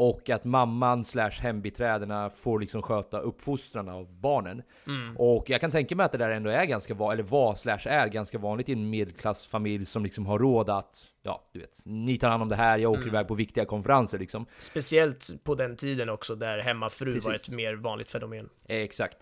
[0.00, 4.62] Och att mamman slash hembiträdena får liksom sköta uppfostran av barnen.
[4.86, 5.16] Mm.
[5.16, 7.78] Och jag kan tänka mig att det där ändå är ganska vanligt, eller var slash
[7.84, 12.16] är ganska vanligt i en medelklassfamilj som liksom har råd att, ja du vet, ni
[12.16, 13.14] tar hand om det här, jag åker Mm.
[13.14, 14.46] iväg på viktiga konferenser liksom.
[14.58, 17.48] Speciellt på den tiden också, där hemmafru var Precis.
[17.48, 18.48] ett mer vanligt fenomen.
[18.68, 19.16] Eh, Exakt.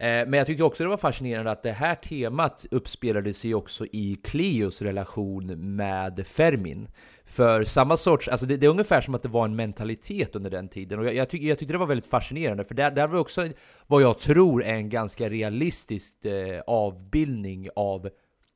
[0.00, 3.86] Eh, Men jag tyckte också det var fascinerande att det här temat uppspelade sig också
[3.86, 6.88] i Cleos relation med Fermin.
[7.26, 10.50] För samma sorts, alltså det, det är ungefär som att det var en mentalitet under
[10.50, 10.98] den tiden.
[10.98, 13.48] Och jag, jag, tyck, jag tyckte det var väldigt fascinerande, för där, där var också
[13.86, 18.08] vad jag tror är en ganska realistisk eh, avbildning av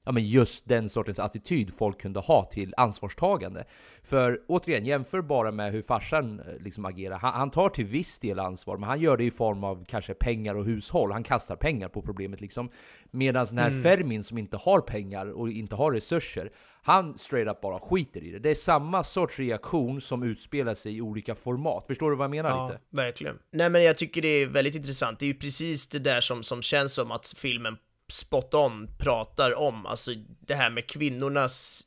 [0.04, 3.64] ja, men just den sortens attityd folk kunde ha till ansvarstagande.
[4.02, 7.18] För återigen, jämför bara med hur farsan eh, liksom agerar.
[7.18, 10.14] Han, han tar till viss del ansvar, men han gör det i form av kanske
[10.14, 11.12] pengar och hushåll.
[11.12, 12.70] Han kastar pengar på problemet liksom.
[13.10, 13.82] Medan den här Mm.
[13.82, 16.50] Fermin som inte har pengar och inte har resurser,
[16.82, 18.38] han straight up bara skiter i det.
[18.38, 21.86] Det är samma sorts reaktion som utspelar sig i olika format.
[21.86, 22.80] Förstår du vad jag menar Ja, lite?
[22.90, 23.38] verkligen.
[23.52, 25.18] Nej, men jag tycker det är väldigt intressant.
[25.18, 27.76] Det är ju precis det där som, som känns som att filmen
[28.12, 31.86] spot on pratar om, alltså det här med kvinnornas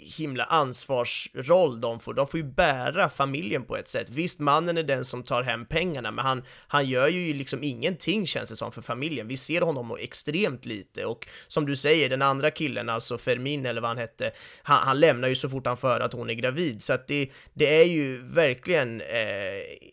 [0.00, 2.14] himla ansvarsroll de får.
[2.14, 4.08] De får ju bära familjen på ett sätt.
[4.08, 8.26] Visst, mannen är den som tar hem pengarna, men han, han gör ju liksom ingenting
[8.26, 9.28] känns det som för familjen.
[9.28, 13.80] Vi ser honom extremt lite och som du säger, den andra killen, alltså Fermin eller
[13.80, 14.30] vad han hette,
[14.62, 16.82] han, han lämnar ju så fort han för att hon är gravid.
[16.82, 19.18] Så att det, det är ju verkligen, eh,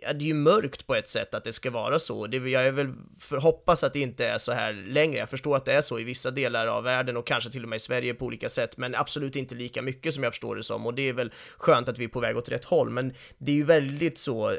[0.02, 2.28] ja, det är ju mörkt på ett sätt att det ska vara så.
[2.28, 5.18] Det, jag är väl för, hoppas att det inte är så här längre.
[5.18, 7.70] Jag förstår att det är så i vissa delar av världen och kanske till och
[7.70, 10.64] med i Sverige på olika sätt, men absolut inte lika mycket som jag förstår det
[10.64, 10.86] som.
[10.86, 13.52] Och det är väl skönt att vi är på väg åt rätt håll, men det
[13.52, 14.58] är ju väldigt så eh,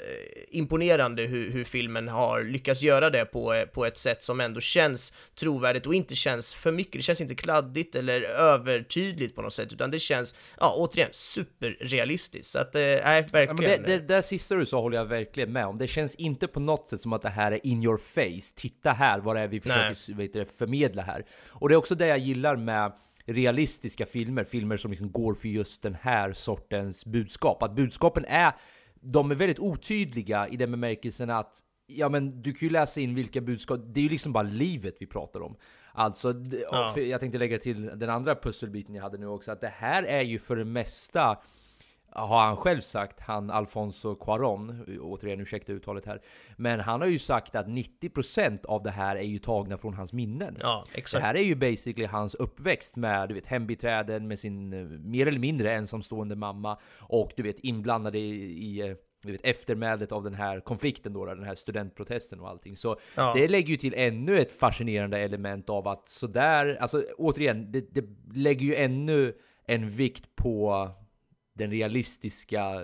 [0.51, 4.61] imponerande hur, hur filmen har lyckats göra det på, eh, på ett sätt som ändå
[4.61, 6.92] känns trovärdigt och inte känns för mycket.
[6.92, 12.46] Det känns inte kladdigt eller övertydligt på något sätt, utan det känns, ja, återigen, superrealistiskt.
[12.53, 13.57] Så att, eh, nej, Ja, verkligen.
[13.57, 15.79] men det, det där sista du sa håller jag verkligen med om.
[15.79, 18.53] Det känns inte på något sätt som att det här är in your face.
[18.55, 21.24] Titta här vad det är vi försöker vet du, förmedla här.
[21.48, 22.92] Och det är också det jag gillar med
[23.28, 27.62] realistiska filmer, filmer som liksom går för just den här sortens budskap.
[27.62, 28.52] Att budskapen är,
[29.00, 33.14] de är väldigt otydliga i den bemärkelsen att Ja men du kan ju läsa in
[33.14, 35.56] vilka budskap, det är ju liksom bara livet vi pratar om.
[35.92, 36.34] Alltså,
[36.70, 36.98] Ja.
[36.98, 40.22] jag tänkte lägga till den andra pusselbiten jag hade nu också, att det här är
[40.22, 41.38] ju för det mesta
[42.18, 46.20] har han själv sagt, han Alfonso Cuarón, återigen ursäkta uttalet här,
[46.57, 50.12] men han har ju sagt att 90% av det här är ju tagna från hans
[50.12, 50.57] minnen.
[50.61, 51.24] Ja, Det exakt.
[51.24, 55.38] här är ju basically hans uppväxt med du vet, hembiträden, med sin eh, mer eller
[55.40, 58.31] mindre ensamstående mamma och du vet inblandade i,
[58.66, 62.76] i eh, du vet, eftermälet av den här konflikten då, den här studentprotesten och allting.
[62.76, 63.33] Så Ja.
[63.37, 68.04] det lägger ju till ännu ett fascinerande element av att sådär, alltså återigen, det, det
[68.35, 69.33] lägger ju ännu
[69.66, 70.88] en vikt på
[71.59, 72.83] den realistiska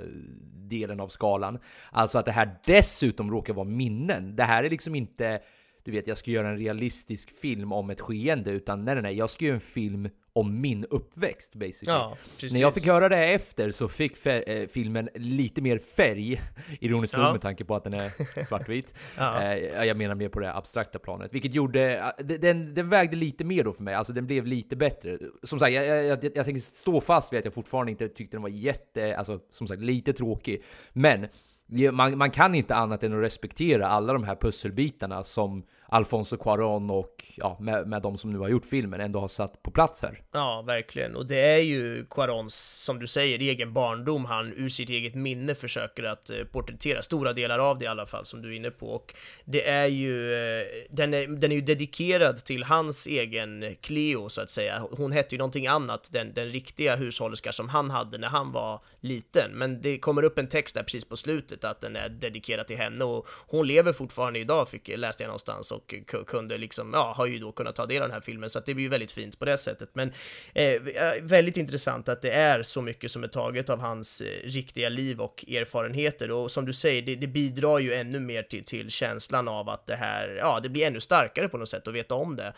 [0.69, 1.59] delen av skalan.
[1.91, 4.37] Alltså att det här dessutom råkar vara minnen.
[4.37, 5.41] Det här är liksom inte,
[5.85, 9.17] du vet, jag ska göra en realistisk film om ett skeende, utan nej, nej, nej,
[9.17, 11.93] jag ska göra en film om min uppväxt basically.
[11.99, 12.17] Ja.
[12.53, 16.41] När jag fick höra det efter så fick fe- eh, filmen lite mer färg,
[16.81, 17.33] ironiskt nog Ja.
[17.33, 18.95] med tanke på att den är svartvit.
[19.17, 19.43] Ja.
[19.43, 23.17] Eh, jag menar mer på det abstrakta planet, vilket gjorde, eh, den- den, den vägde
[23.17, 25.19] lite mer då för mig, alltså den blev lite bättre.
[25.43, 28.37] Som sagt, jag, jag, jag, jag tänker stå fast vid att jag fortfarande inte tyckte
[28.37, 30.63] den var jätte, alltså som sagt lite tråkig.
[30.93, 31.27] Men
[31.93, 36.91] man, man kan inte annat än att respektera alla de här pusselbitarna som Alfonso Cuarón
[36.91, 40.03] och ja, med, med de som nu har gjort filmen ändå har satt på plats
[40.03, 40.23] här.
[40.33, 41.17] Ja, verkligen.
[41.17, 45.55] Och det är ju Cuarons, som du säger, egen barndom han ur sitt eget minne
[45.55, 48.71] försöker att eh, porträttera, stora delar av det i alla fall, som du är inne
[48.71, 48.87] på.
[48.87, 54.29] Och det är ju, eh, den är, den är ju dedikerad till hans egen Cleo,
[54.29, 54.87] så att säga.
[54.91, 58.81] Hon hette ju någonting annat, den, den riktiga hushållerska som han hade när han var
[59.01, 59.51] liten.
[59.51, 62.77] Men det kommer upp en text där precis på slutet att den är dedikerad till
[62.77, 65.73] henne och hon lever fortfarande idag, fick, läste jag någonstans.
[65.75, 65.95] Och
[66.27, 68.67] kunde liksom, ja, har ju då kunnat ta del av den här filmen, så att
[68.67, 69.89] det blir ju väldigt fint på det sättet.
[69.93, 70.13] Men
[70.55, 70.81] eh, eh,
[71.23, 75.21] väldigt intressant att det är så mycket som är taget av hans eh, riktiga liv
[75.21, 79.49] och erfarenheter och som du säger, det, det bidrar ju ännu mer till, till känslan
[79.49, 82.37] av att det här, ja, det blir ännu starkare på något sätt att veta om
[82.37, 82.53] det.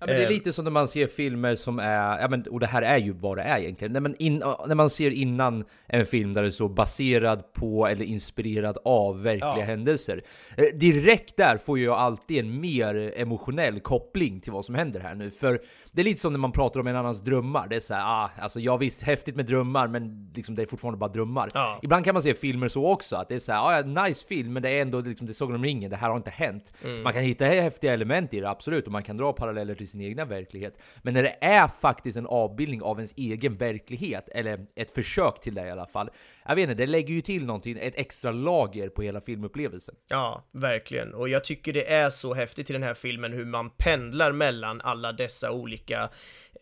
[0.00, 0.32] Ja, men det är Eh.
[0.32, 3.12] lite som när man ser filmer som är, ja, men, och det här är ju
[3.12, 6.52] vad det är egentligen, när man, in, när man ser innan en film där det
[6.52, 9.62] står baserad på eller inspirerad av verkliga Ja.
[9.62, 10.22] händelser.
[10.56, 15.14] Eh, Direkt där får jag alltid en mer emotionell koppling till vad som händer här
[15.14, 15.60] nu, för
[15.92, 17.68] det är lite som när man pratar om en annans drömmar.
[17.68, 20.66] Det är så här, ah, alltså ja visst, häftigt med drömmar, men liksom det är
[20.66, 21.50] fortfarande bara drömmar.
[21.54, 21.78] Ja.
[21.82, 24.26] Ibland kan man se filmer så också, att det är så här, ah, ja, nice
[24.26, 26.30] film, men det är ändå liksom, det är Sagan om ringen, det här har inte
[26.30, 26.72] hänt.
[26.84, 27.02] Mm.
[27.02, 30.00] Man kan hitta häftiga element i det, absolut, och man kan dra paralleller till sin
[30.00, 30.78] egna verklighet.
[31.02, 35.54] Men när det är faktiskt en avbildning av ens egen verklighet, eller ett försök till
[35.54, 36.10] det i alla fall,
[36.50, 39.94] jag vet inte, det lägger ju till någonting, ett extra lager på hela filmupplevelsen.
[40.08, 41.14] Ja, verkligen.
[41.14, 44.80] Och jag tycker det är så häftigt i den här filmen hur man pendlar mellan
[44.80, 46.10] alla dessa olika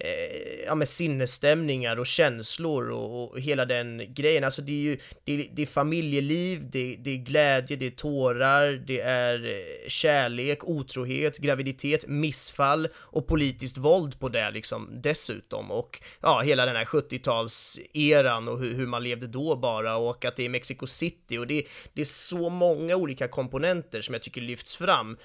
[0.01, 4.45] eh, ja, med sinnesstämningar och känslor och, och hela den grejen.
[4.45, 7.91] Alltså det är ju det är, det är familjeliv, det, det är glädje, det är
[7.91, 15.71] tårar, det är eh, kärlek, otrohet, graviditet, missfall och politiskt våld på det liksom dessutom.
[15.71, 20.37] Och ja, hela den här 70-talseran och hur, hur man levde då bara och att
[20.37, 24.41] det är Mexico City och det, det är så många olika komponenter som jag tycker
[24.41, 25.17] lyfts fram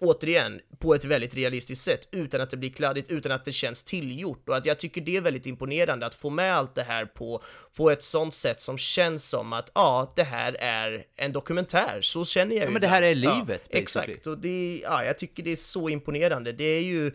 [0.00, 3.84] återigen, på ett väldigt realistiskt sätt, utan att det blir kladdigt, utan att det känns
[3.84, 4.48] tillgjort.
[4.48, 7.42] Och att jag tycker det är väldigt imponerande att få med allt det här på,
[7.76, 12.24] på ett sånt sätt som känns som att, ja, det här är en dokumentär, så
[12.24, 15.18] känner jag Ja, ju men det här är livet, Ja, exakt, och det, ja, jag
[15.18, 16.52] tycker det är så imponerande.
[16.52, 17.12] Det är ju,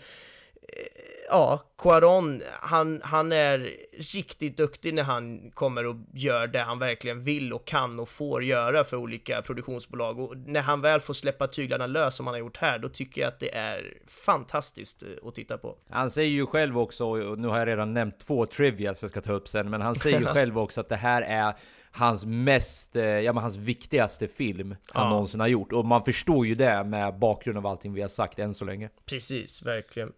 [1.30, 3.72] ja, Cuarón, han, han är
[4.14, 8.44] riktigt duktig när han kommer och gör det han verkligen vill och kan och får
[8.44, 10.20] göra för olika produktionsbolag.
[10.20, 13.22] Och när han väl får släppa tyglarna lös som han har gjort här, då tycker
[13.22, 15.78] jag att det är fantastiskt eh, att titta på.
[15.90, 19.12] Han säger ju själv också, och nu har jag redan nämnt två trivia som jag
[19.12, 21.56] ska ta upp sen, men han säger ju själv också att det här är
[21.92, 25.10] hans mest, eh, ja men hans viktigaste film han Ja.
[25.10, 25.74] någonsin har gjort.
[25.74, 28.90] Och man förstår ju det med bakgrund av allting vi har sagt än så länge.
[29.06, 30.12] Precis, verkligen.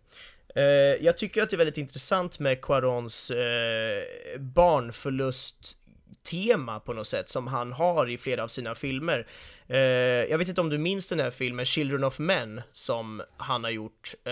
[0.56, 0.64] Eh,
[1.06, 4.04] jag tycker att det är väldigt intressant med Quarons eh,
[4.40, 9.28] barnförlust-tema på något sätt, som han har i flera av sina filmer.
[9.72, 9.78] Eh,
[10.32, 13.72] jag vet inte om du minns den här filmen Children of Men som han har
[13.72, 14.14] gjort.
[14.26, 14.32] Eh,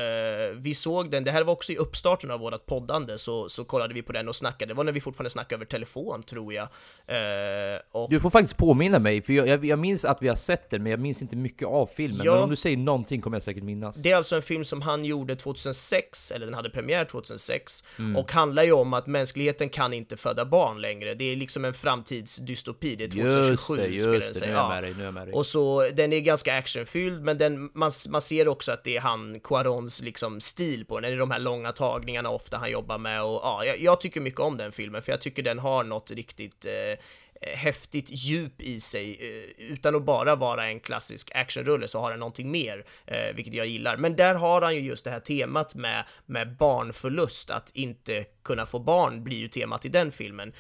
[0.57, 3.93] vi såg den, det här var också i uppstarten av vårt poddande, så, så kollade
[3.93, 4.69] vi på den och snackade.
[4.73, 6.67] Det var när vi fortfarande snackade över telefon, tror jag.
[7.07, 10.35] Eh, och Du får faktiskt påminna mig, för jag, jag, jag minns att vi har
[10.35, 12.21] sett den, men jag minns inte mycket av filmen.
[12.25, 12.33] Ja.
[12.33, 13.95] Men om du säger någonting kommer jag säkert minnas.
[13.95, 18.15] Det är alltså en film som han gjorde 2006, eller den hade premiär 2006, Mm.
[18.15, 21.13] och handlar ju om att mänskligheten kan inte föda barn längre.
[21.13, 24.51] Det är liksom en framtidsdystopi, det är 2027 Just det, skulle just den det, säga.
[24.51, 24.69] nu är jag Ja.
[24.69, 25.28] med dig, nu är jag med dig.
[25.33, 29.01] Och så, den är ganska actionfylld, men den, man, man ser också att det är
[29.01, 32.97] han, Quarons liksom stil på den, det är de här långa tagningarna ofta han jobbar
[32.97, 35.83] med och ja, jag, jag tycker mycket om den filmen, för jag tycker den har
[35.83, 36.99] något riktigt eh,
[37.41, 42.11] Eh, häftigt djup i sig, eh, utan att bara vara en klassisk actionrulle så har
[42.11, 43.97] den någonting mer, eh, vilket jag gillar.
[43.97, 48.65] Men där har han ju just det här temat med, med barnförlust, att inte kunna
[48.65, 50.53] få barn blir ju temat i den filmen.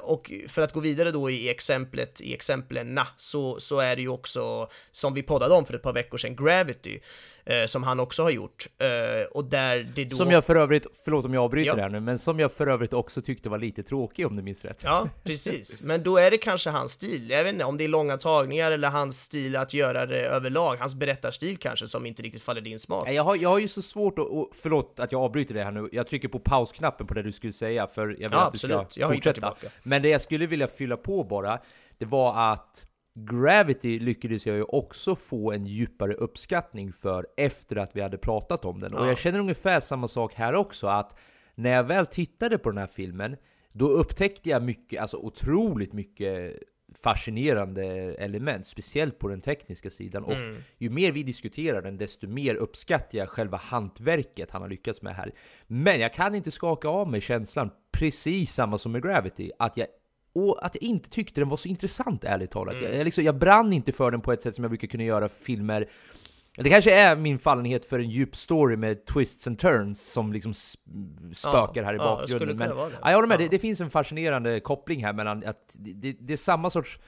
[0.00, 4.08] Och för att gå vidare då i exemplet, i exemplen så, så är det ju
[4.08, 7.00] också, som vi poddade om för ett par veckor sedan, Gravity,
[7.50, 8.66] eh, som han också har gjort.
[8.78, 8.88] Eh,
[9.30, 10.16] och där det då...
[10.16, 11.74] Som jag för övrigt, förlåt om jag avbryter Ja.
[11.74, 14.42] det här nu, men som jag för övrigt också tyckte var lite tråkig om du
[14.42, 14.82] minns rätt.
[14.84, 15.82] Ja, precis.
[15.90, 17.30] Men då är det kanske hans stil.
[17.30, 20.76] Jag vet inte om det är långa tagningar eller hans stil att göra det överlag.
[20.76, 23.08] Hans berättarstil kanske som inte riktigt faller din smak.
[23.12, 25.70] Jag har, jag har ju så svårt att, och, förlåt att jag avbryter det här
[25.70, 28.52] nu, jag trycker på pausknappen på det du skulle säga, för jag vill Ja, att
[28.52, 28.96] du ska absolut.
[28.96, 29.72] Jag har hittat fortsätta.
[29.82, 31.58] Men det jag skulle vilja fylla på bara,
[31.98, 32.86] det var att
[33.24, 38.64] Gravity lyckades jag ju också få en djupare uppskattning för efter att vi hade pratat
[38.64, 38.94] om den.
[38.94, 39.08] Och Ja.
[39.08, 41.18] jag känner ungefär samma sak här också, att
[41.54, 43.36] när jag väl tittade på den här filmen,
[43.72, 46.56] då upptäckte jag mycket, alltså otroligt mycket
[47.02, 50.24] fascinerande element, speciellt på den tekniska sidan.
[50.24, 50.56] Och Mm.
[50.78, 55.14] ju mer vi diskuterar den, desto mer uppskattar jag själva hantverket han har lyckats med
[55.14, 55.32] här.
[55.66, 59.86] Men jag kan inte skaka av mig känslan, precis samma som med Gravity, att jag
[60.34, 62.74] och att jag inte tyckte den var så intressant ärligt talat.
[62.74, 62.96] Mm.
[62.96, 65.28] Jag, liksom, jag brann inte för den på ett sätt som jag brukar kunna göra
[65.28, 65.88] för filmer
[66.56, 70.54] Det kanske är min fallenhet för en djup story med twists and turns som liksom
[71.32, 72.56] spökar här i ja, bakgrunden.
[72.56, 75.92] Men, ja, jag håller med, det, det, finns en fascinerande koppling här mellan att det,
[75.92, 77.00] det, det är samma sorts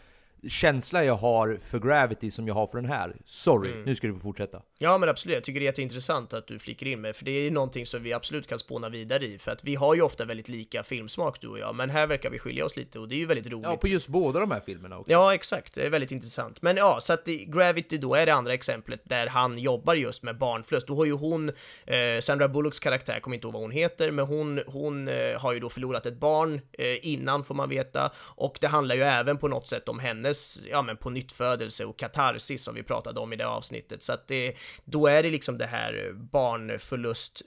[0.48, 3.16] känsla jag har för Gravity som jag har för den här.
[3.24, 3.84] Sorry, mm.
[3.84, 4.62] nu ska du få fortsätta.
[4.78, 7.30] Ja men absolut, jag tycker det är jätteintressant att du flickar in med, för det
[7.30, 10.24] är någonting som vi absolut kan spåna vidare i, för att vi har ju ofta
[10.24, 13.14] väldigt lika filmsmak du och jag, men här verkar vi skilja oss lite och det
[13.14, 13.64] är ju väldigt roligt.
[13.64, 15.12] Ja, på just båda de här filmerna också.
[15.12, 16.62] Ja, exakt, det är väldigt intressant.
[16.62, 20.38] Men ja, så att Gravity då är det andra exemplet där han jobbar just med
[20.38, 20.86] barnflöst.
[20.86, 21.48] Då har ju hon,
[21.86, 25.52] eh, Sandra Bullocks karaktär, kommer inte ihåg vad hon heter, men hon, hon eh, har
[25.52, 29.38] ju då förlorat ett barn eh, innan får man veta, och det handlar ju även
[29.38, 29.98] på något sätt om
[30.32, 34.02] hennes, ja men på nyttfödelse och katarsis som vi pratade om i det avsnittet.
[34.02, 37.42] Så att det, då är det liksom det här eh, barnförlust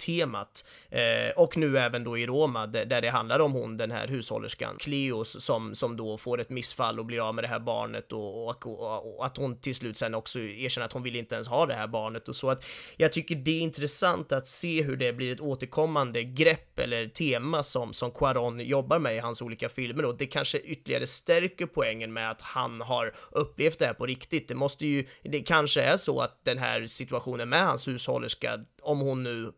[0.00, 0.64] temat.
[0.90, 4.08] Eh, och nu även då i Roma där, där, det handlar om hon, den här
[4.08, 8.12] hushållerskan, Cleos, som, som då får ett missfall och blir av med det här barnet
[8.12, 11.34] och, och, och, och, att hon till slut sen också erkänner att hon vill inte
[11.34, 12.64] ens ha det här barnet och så att
[12.96, 17.62] jag tycker det är intressant att se hur det blir ett återkommande grepp eller tema
[17.62, 22.09] som, som Quaron jobbar med i hans olika filmer och det kanske ytterligare stärker poängen
[22.12, 24.48] med att han har upplevt det här på riktigt.
[24.48, 29.00] Det måste ju, det kanske är så att den här situationen med hans hushållerska om
[29.00, 29.52] hon nu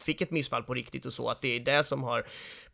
[0.00, 2.24] fick ett missfall på riktigt och så, att det är det som har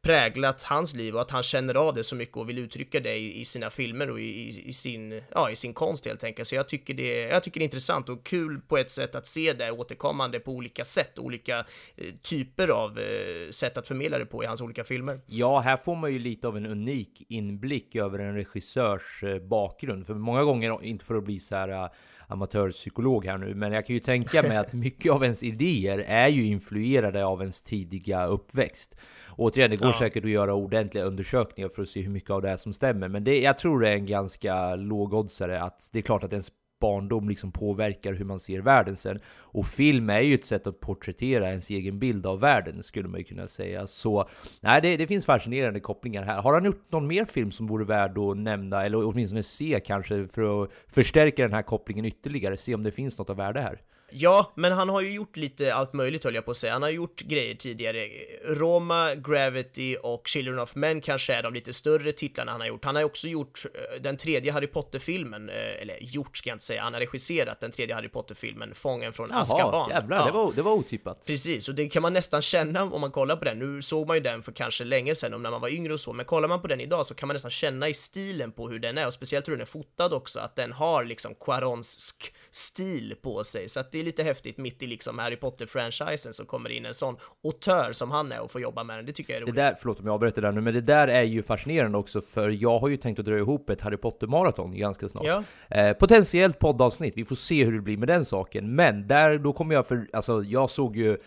[0.05, 3.17] präglat hans liv och att han känner av det så mycket och vill uttrycka det
[3.17, 6.49] i, i sina filmer och i, i, sin, ja, i sin konst helt enkelt.
[6.49, 9.27] Så jag tycker, det, jag tycker det är intressant och kul på ett sätt att
[9.27, 11.59] se det återkommande på olika sätt, olika
[11.97, 15.21] eh, typer av eh, sätt att förmedla det på i hans olika filmer.
[15.27, 20.07] Ja, här får man ju lite av en unik inblick över en regissörs eh, bakgrund,
[20.07, 21.91] för många gånger, inte för att bli så här eh,
[22.29, 26.29] amatörpsykolog här nu, men jag kan ju tänka mig att mycket av ens idéer är
[26.29, 28.97] ju influerade av ens tidiga uppväxt.
[29.37, 29.99] Återigen, det går ja.
[29.99, 33.09] säkert att göra ordentliga undersökningar för att se hur mycket av det är som stämmer,
[33.09, 36.51] men det, jag tror det är en ganska lågoddsare att det är klart att ens
[36.85, 39.21] barndom liksom påverkar hur man ser världen sen.
[39.27, 43.21] Och film är ju ett sätt att porträttera ens egen bild av världen, skulle man
[43.21, 43.87] ju kunna säga.
[43.87, 44.29] Så
[44.61, 46.43] nej, det, det finns fascinerande kopplingar här.
[46.43, 50.29] Har han gjort någon mer film som vore värd att nämna, eller åtminstone se kanske,
[50.29, 52.57] för att förstärka den här kopplingen ytterligare?
[52.57, 53.81] Se om det finns något av värde här?
[54.17, 56.73] Ja, men han har ju gjort lite allt möjligt höll jag på att säga.
[56.73, 58.09] Han har gjort grejer tidigare.
[58.45, 62.85] Roma, Gravity och Children of Men kanske är de lite större titlarna han har gjort.
[62.85, 66.65] Han har också gjort eh, den tredje Harry Potter-filmen, eh, eller gjort ska jag inte
[66.65, 69.91] säga, han har regisserat den tredje Harry Potter-filmen, Fången från Jaha, Azkaban.
[69.91, 70.27] jävlar, ja.
[70.27, 71.27] det, var, det var otippat.
[71.27, 73.59] Precis, och det kan man nästan känna om man kollar på den.
[73.59, 76.01] Nu såg man ju den för kanske länge sedan, om när man var yngre och
[76.01, 78.69] så, men kollar man på den idag så kan man nästan känna i stilen på
[78.69, 82.35] hur den är, och speciellt hur den är fotad också, att den har liksom Quaronsk
[82.55, 86.47] stil på sig, så att det är lite häftigt mitt i liksom Harry Potter-franchisen som
[86.47, 89.07] kommer in en sån autör som han är och får jobba med den.
[89.07, 89.55] Det tycker jag är roligt.
[89.55, 92.21] Det där, förlåt om jag avbryter där nu, men det där är ju fascinerande också
[92.21, 95.25] för jag har ju tänkt att dra ihop ett Harry Potter-maraton ganska snart.
[95.27, 95.45] Ja.
[95.69, 98.75] Eh, potentiellt poddavsnitt, vi får se hur det blir med den saken.
[98.75, 101.19] Men där, då kommer jag för, alltså jag såg ju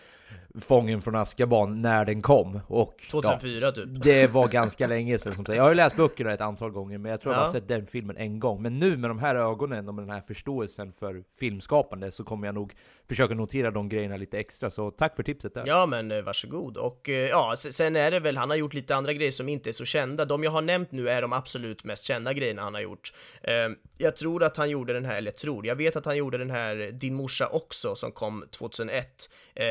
[0.60, 2.60] Fången från Azkaban när den kom.
[2.66, 4.02] Och, 2004 ja, typ.
[4.02, 5.56] Det var ganska länge sedan som sagt.
[5.56, 7.40] Jag har ju läst böckerna ett antal gånger, men jag tror ja.
[7.40, 8.62] jag bara sett den filmen en gång.
[8.62, 12.48] Men nu med de här ögonen och med den här förståelsen för filmskapande så kommer
[12.48, 12.74] jag nog
[13.08, 14.70] försöka notera de grejerna lite extra.
[14.70, 15.64] Så tack för tipset där.
[15.66, 16.76] Ja, men eh, varsågod.
[16.76, 19.70] Och eh, ja, sen är det väl, han har gjort lite andra grejer som inte
[19.70, 20.24] är så kända.
[20.24, 23.12] De jag har nämnt nu är de absolut mest kända grejerna han har gjort.
[23.42, 26.38] Ehm, jag tror att han gjorde den här, eller tror, jag vet att han gjorde
[26.38, 29.64] den här Din morsa också som kom 2001 eh,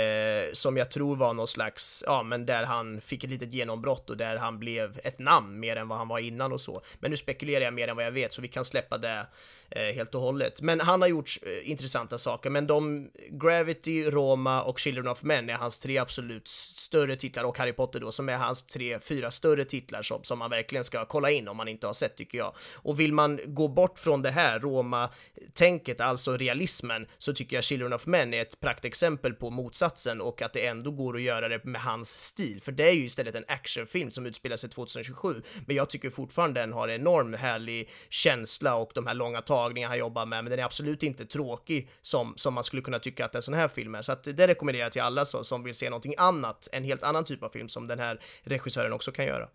[0.77, 4.17] som jag tror var någon slags, ja men där han fick ett litet genombrott och
[4.17, 6.81] där han blev ett namn mer än vad han var innan och så.
[6.99, 9.27] Men nu spekulerar jag mer än vad jag vet så vi kan släppa det
[9.69, 10.61] Eh, helt och hållet.
[10.61, 15.49] Men han har gjort eh, intressanta saker, men de Gravity, Roma och Children of Men
[15.49, 19.31] är hans tre absolut större titlar och Harry Potter då som är hans tre, fyra
[19.31, 22.37] större titlar som, som man verkligen ska kolla in om man inte har sett tycker
[22.37, 22.53] jag.
[22.75, 27.93] Och vill man gå bort från det här Roma-tänket, alltså realismen, så tycker jag Children
[27.93, 31.63] of Men är ett praktexempel på motsatsen och att det ändå går att göra det
[31.63, 35.75] med hans stil, för det är ju istället en actionfilm som utspelar sig 2027, men
[35.75, 39.97] jag tycker fortfarande den har enorm härlig känsla och de här långa talen tagningar han
[39.97, 43.35] jobbar med, men den är absolut inte tråkig som, som man skulle kunna tycka att
[43.35, 45.75] en sån här film är, så att det rekommenderar jag till alla så, som vill
[45.75, 49.25] se någonting annat, en helt annan typ av film som den här regissören också kan
[49.25, 49.47] göra.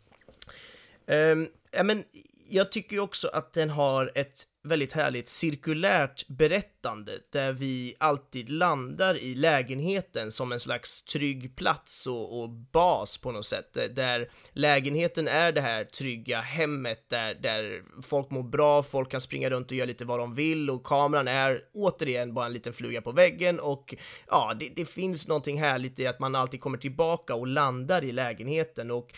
[1.06, 2.04] Um, ja, men
[2.48, 8.51] jag tycker ju också att den har ett väldigt härligt cirkulärt berättande där vi alltid
[8.51, 13.77] landar i lägenheten som en slags trygg plats och, och, bas på något sätt.
[13.77, 19.20] Eh, där lägenheten är det här trygga hemmet där, där folk mår bra, folk kan
[19.20, 22.72] springa runt och göra lite vad de vill och kameran är återigen bara en liten
[22.72, 23.94] fluga på väggen och
[24.29, 28.12] ja, det, det finns någonting härligt i att man alltid kommer tillbaka och landar i
[28.12, 29.12] lägenheten och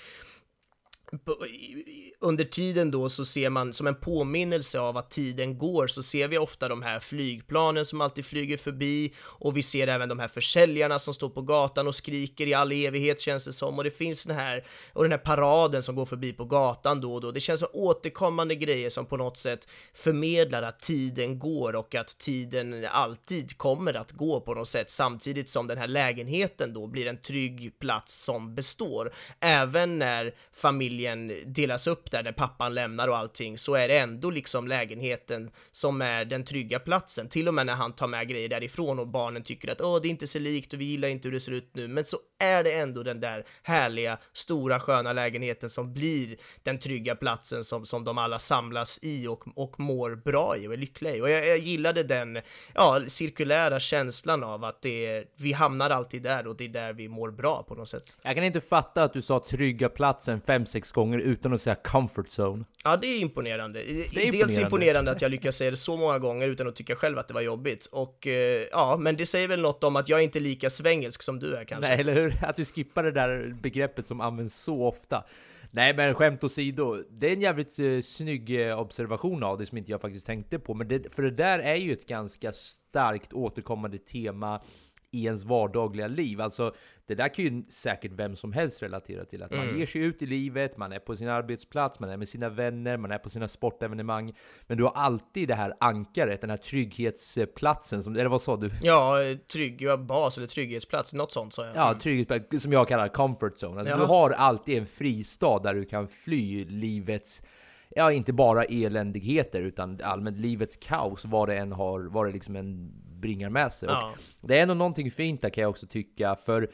[2.21, 6.29] under tiden då så ser man som en påminnelse av att tiden går så ser
[6.29, 10.29] vi ofta de här flygplanen som alltid flyger förbi och vi ser även de här
[10.29, 13.91] försäljarna som står på gatan och skriker i all evighet känns det som och det
[13.91, 17.31] finns den här och den här paraden som går förbi på gatan då och då.
[17.31, 22.19] Det känns som återkommande grejer som på något sätt förmedlar att tiden går och att
[22.19, 27.07] tiden alltid kommer att gå på något sätt samtidigt som den här lägenheten då blir
[27.07, 29.15] en trygg plats som består.
[29.41, 31.04] Även när familjen
[31.45, 36.03] delas upp där, när pappan lämnar och allting, så är det ändå liksom lägenheten som
[36.03, 37.29] är den trygga platsen.
[37.29, 40.09] Till och med när han tar med grejer därifrån och barnen tycker att åh, det
[40.09, 42.17] är inte så likt och vi gillar inte hur det ser ut nu, men så
[42.39, 47.87] är det ändå den där härliga, stora, sköna lägenheten som blir den trygga platsen som,
[47.87, 51.21] som de alla samlas i och, och mår bra i och är lyckliga i.
[51.21, 52.41] Och jag, jag gillade den,
[52.75, 56.93] ja, cirkulära känslan av att det är, vi hamnar alltid där och det är där
[56.93, 58.17] vi mår bra på något sätt.
[58.23, 61.75] Jag kan inte fatta att du sa trygga platsen fem sex gånger utan att säga
[61.75, 62.65] comfort zone.
[62.85, 63.81] Ja, det är imponerande.
[63.81, 64.61] är Dels imponerande.
[64.63, 67.35] imponerande att jag lyckas säga det så många gånger utan att tycka själv att det
[67.35, 67.87] var jobbigt.
[67.87, 71.23] Och eh, ja, men det säger väl något om att jag är inte lika svängelsk
[71.23, 71.89] som du är kanske.
[71.89, 72.35] Nej, eller hur?
[72.43, 75.25] Att du skippar det där begreppet som används så ofta.
[75.71, 79.79] Nej, men skämt åsido, det är en jävligt eh, snygg eh, observation av det som
[79.79, 80.75] inte jag faktiskt tänkte på.
[80.75, 84.63] Men det, för det där är ju ett ganska starkt återkommande tema
[85.11, 86.41] i ens vardagliga liv.
[86.41, 86.75] Alltså,
[87.07, 89.43] det där kan ju säkert vem som helst relatera till.
[89.43, 89.79] Att man Mm.
[89.79, 92.97] ger sig ut i livet, man är på sin arbetsplats, man är med sina vänner,
[92.97, 94.35] man är på sina sportevenemang.
[94.67, 98.71] Men du har alltid det här ankaret, den här trygghetsplatsen, som, eller vad sa du?
[98.83, 99.17] Ja,
[99.53, 101.77] trygg bas eller trygghetsplats, något sånt sa jag.
[101.77, 103.79] Ja, trygghetsplats, som jag kallar comfort zone.
[103.81, 103.99] Alltså, Ja.
[104.01, 107.43] Du har alltid en fristad där du kan fly livets,
[107.91, 112.57] ja inte bara eländigheter, utan allmänt livets kaos, vad det än har, vad det liksom
[112.57, 113.89] än bringar med sig.
[113.89, 114.15] Ja.
[114.43, 116.71] Det är ändå någonting fint där kan jag också tycka, för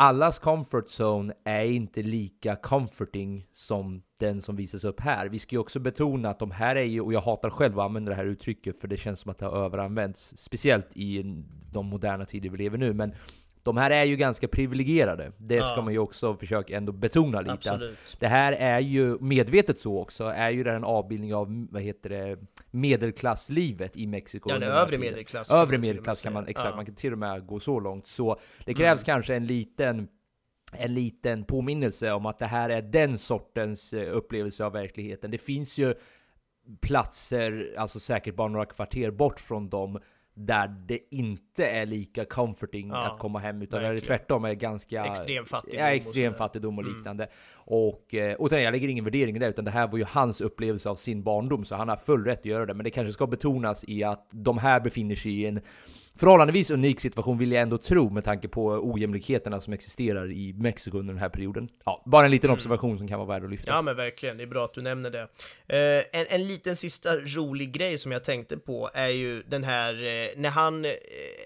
[0.00, 5.26] allas comfort zone är inte lika comforting som den som visas upp här.
[5.28, 7.84] Vi ska ju också betona att de här är ju, och jag hatar själv att
[7.84, 11.22] använda det här uttrycket för det känns som att det har överanvänts, speciellt i
[11.72, 13.14] de moderna tider vi lever nu, men
[13.68, 15.32] de här är ju ganska privilegierade.
[15.38, 15.82] Det ska Ja.
[15.82, 17.52] man ju också försöka ändå betona lite.
[17.52, 17.98] Att Absolut.
[18.18, 22.38] det här är ju, medvetet så också, är ju en avbildning av, vad heter det,
[22.70, 24.50] medelklasslivet i Mexiko.
[24.50, 26.68] Ja, den övre medelklass Övre medelklass kan man, exakt, Ja.
[26.68, 26.76] Mm.
[26.76, 28.06] man kan till och med gå så långt.
[28.06, 30.08] Så det krävs kanske en liten
[30.72, 35.30] en liten påminnelse om att det här är den sortens eh, upplevelse av verkligheten.
[35.30, 35.94] Det finns ju
[36.80, 40.00] platser, alltså säkert bara några kvarter bort från dem,
[40.40, 44.18] där det inte är lika comforting Ja, att komma hem, utan där det verkligen.
[44.18, 45.04] tvärtom är ganska...
[45.04, 46.24] Extrem fattigdom Ja, och extrem.
[46.24, 46.34] Mm.
[46.34, 47.28] fattigdom och liknande.
[47.54, 50.40] Och, eh, och jag lägger ingen värdering i det, utan det här var ju hans
[50.40, 52.74] upplevelse av sin barndom, så han har full rätt att göra det.
[52.74, 55.60] Men det kanske ska betonas i att de här befinner sig i en
[56.18, 60.98] förhållandevis unik situation, vill jag ändå tro, med tanke på ojämlikheterna som existerar i Mexiko
[60.98, 61.68] under den här perioden.
[61.84, 63.70] Ja, bara en liten observation som kan vara värd att lyfta.
[63.70, 63.76] Mm.
[63.76, 65.22] Ja men verkligen, det är bra att du nämner det.
[65.66, 69.94] Eh, en, en liten sista rolig grej som jag tänkte på är ju den här,
[69.94, 70.90] eh, när han, eh,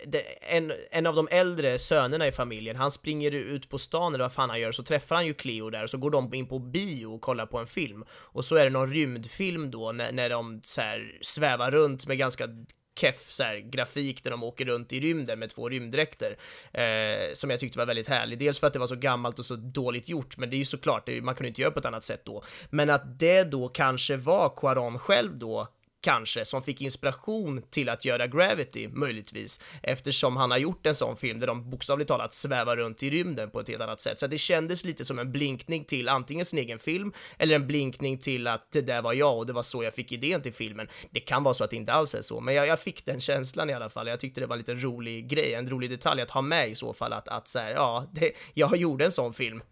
[0.06, 0.22] det,
[0.56, 4.32] en, en av de äldre sönerna i familjen, han springer ut på stan eller vad
[4.32, 6.58] fan han gör, så träffar han ju Cleo där, och så går de in på
[6.58, 8.04] bio och kollar på en film.
[8.12, 12.18] Och så är det någon rymdfilm då, när, när de så här svävar runt med
[12.18, 12.48] ganska
[12.94, 16.36] keff så här, grafik där de åker runt i rymden med två rymddräkter
[16.72, 18.38] eh, som jag tyckte var väldigt härlig.
[18.38, 20.64] Dels för att det var så gammalt och så dåligt gjort, men det är ju
[20.64, 22.44] såklart, det, man kunde inte göra på ett annat sätt då.
[22.70, 25.68] Men att det då kanske var Quaron själv då
[26.02, 31.16] kanske, som fick inspiration till att göra Gravity, möjligtvis, eftersom han har gjort en sån
[31.16, 34.18] film där de bokstavligt talat svävar runt i rymden på ett helt annat sätt.
[34.18, 38.18] Så det kändes lite som en blinkning till antingen sin egen film, eller en blinkning
[38.18, 40.88] till att det där var jag och det var så jag fick idén till filmen.
[41.10, 43.20] Det kan vara så att det inte alls är så, men jag, jag fick den
[43.20, 44.06] känslan i alla fall.
[44.06, 46.74] Jag tyckte det var en liten rolig grej, en rolig detalj att ha med i
[46.74, 49.62] så fall, att, att så här, ja, det, jag gjorde en sån film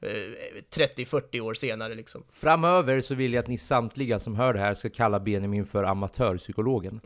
[0.74, 2.24] 30-40 år senare liksom.
[2.30, 5.75] Framöver så vill jag att ni samtliga som hör det här ska kalla Benjamin för
[5.84, 7.00] amatörpsykologen.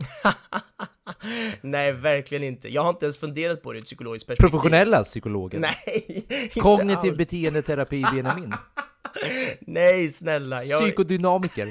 [1.61, 2.69] Nej, verkligen inte.
[2.69, 4.51] Jag har inte ens funderat på det ur ett psykologiskt perspektiv.
[4.51, 5.61] Professionella psykologen.
[5.61, 7.17] Nej, inte Kognitiv alls.
[7.17, 8.53] beteendeterapi Benjamin.
[9.59, 10.63] Nej, snälla.
[10.63, 11.67] Jag Psykodynamiker.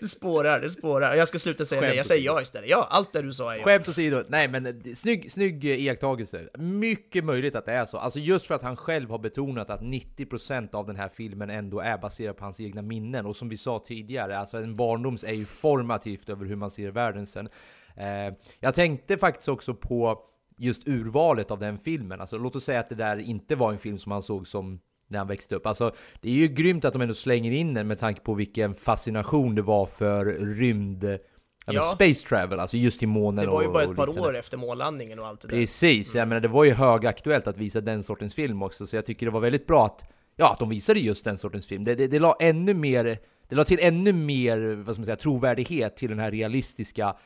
[0.00, 1.14] det spårar, det spårar.
[1.14, 2.70] Jag ska sluta säga nej, jag säger ja istället.
[2.70, 3.64] Ja, allt det du sa är ja.
[3.64, 6.48] Skämt åsido, nej men eh, snygg, snygg eh, iakttagelse.
[6.58, 7.98] Mycket möjligt att det är så.
[7.98, 11.80] Alltså just för att han själv har betonat att 90% av den här filmen ändå
[11.80, 13.26] är baserad på hans egna minnen.
[13.26, 16.90] Och som vi sa tidigare, alltså en barndoms är ju formativt över hur man ser
[16.90, 17.48] världen sen.
[17.96, 20.26] Eh, jag tänkte faktiskt också på
[20.60, 22.20] just urvalet av den filmen.
[22.20, 24.80] Alltså låt oss säga att det där inte var en film som han såg som
[25.10, 25.66] när han växte upp.
[25.66, 28.74] Alltså, det är ju grymt att de ändå slänger in den med tanke på vilken
[28.74, 30.24] fascination det var för
[30.58, 31.18] rymd...
[31.66, 31.72] Ja.
[31.72, 31.82] Ja.
[31.82, 34.28] Space travel, alltså just till månen Det var ju bara ett par liknande.
[34.30, 35.56] år efter månlandningen och allt det där.
[35.56, 39.06] Precis, jag menar det var ju högaktuellt att visa den sortens film också, så jag
[39.06, 40.04] tycker det var väldigt bra att
[40.36, 41.84] ja, att de visade just den sortens film.
[41.84, 45.16] Det, det, det la ännu mer, det la till ännu mer, vad ska man säga,
[45.16, 47.16] trovärdighet till den här realistiska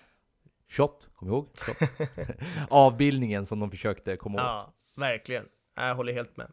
[0.71, 1.49] shot, kom ihåg?
[1.59, 1.89] Shot.
[2.69, 4.43] Avbildningen som de försökte komma åt.
[4.45, 5.45] Ja, verkligen.
[5.77, 6.47] Jag håller helt med.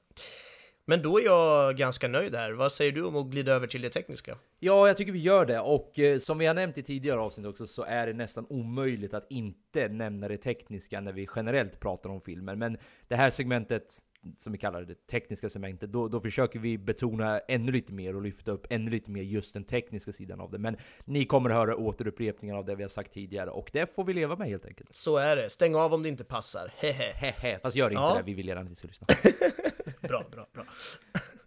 [0.86, 2.52] Men då är jag ganska nöjd här.
[2.52, 4.38] Vad säger du om att glida över till det tekniska?
[4.60, 5.60] Ja, jag tycker vi gör det.
[5.60, 9.14] Och eh, som vi har nämnt i tidigare avsnitt också så är det nästan omöjligt
[9.14, 12.56] att inte nämna det tekniska när vi generellt pratar om filmer.
[12.56, 12.78] Men
[13.08, 13.98] det här segmentet,
[14.38, 18.22] som vi kallar det, tekniska segmentet, då, då försöker vi betona ännu lite mer och
[18.22, 20.58] lyfta upp ännu lite mer just den tekniska sidan av det.
[20.58, 24.04] Men ni kommer att höra återupprepningar av det vi har sagt tidigare och det får
[24.04, 24.96] vi leva med helt enkelt.
[24.96, 25.50] Så är det.
[25.50, 26.72] Stäng av om det inte passar.
[26.78, 27.12] Hehe.
[27.16, 28.16] Hehe, fast gör inte Ja.
[28.18, 29.08] det, vi vill gärna att ni ska lyssna.
[30.02, 30.64] Bra, bra, bra.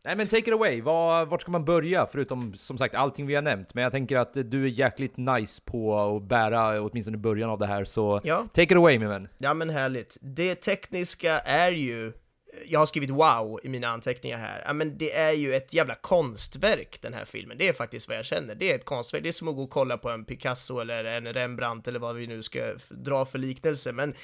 [0.05, 2.07] Nej men take it away, Var, vart ska man börja?
[2.07, 3.75] Förutom som sagt allting vi har nämnt.
[3.75, 7.67] Men jag tänker att du är jäkligt nice på att bära åtminstone början av det
[7.67, 8.47] här, så Ja.
[8.55, 9.29] take it away min vän.
[9.39, 10.17] Ja men härligt.
[10.21, 12.13] Det tekniska är ju,
[12.67, 15.95] jag har skrivit wow i mina anteckningar här, ja men det är ju ett jävla
[15.95, 19.29] konstverk den här filmen, det är faktiskt vad jag känner, det är ett konstverk, det
[19.29, 22.27] är som att gå och kolla på en Picasso eller en Rembrandt eller vad vi
[22.27, 24.15] nu ska dra för liknelse, men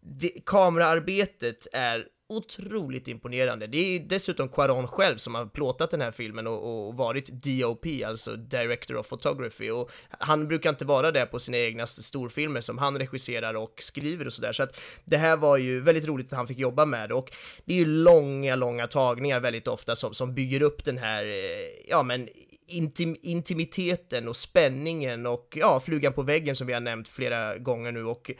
[0.00, 3.66] det, kameraarbetet är otroligt imponerande.
[3.66, 7.86] Det är dessutom Quaron själv som har plåtat den här filmen och, och varit DOP,
[8.06, 12.78] alltså Director of Photography, och han brukar inte vara det på sina egna storfilmer som
[12.78, 16.36] han regisserar och skriver och sådär, så att det här var ju väldigt roligt att
[16.36, 17.30] han fick jobba med det, och
[17.64, 21.88] det är ju långa, långa tagningar väldigt ofta som, som bygger upp den här, eh,
[21.88, 22.28] ja men
[22.66, 27.92] intim, intimiteten och spänningen och ja, flugan på väggen som vi har nämnt flera gånger
[27.92, 28.04] nu.
[28.04, 28.30] Och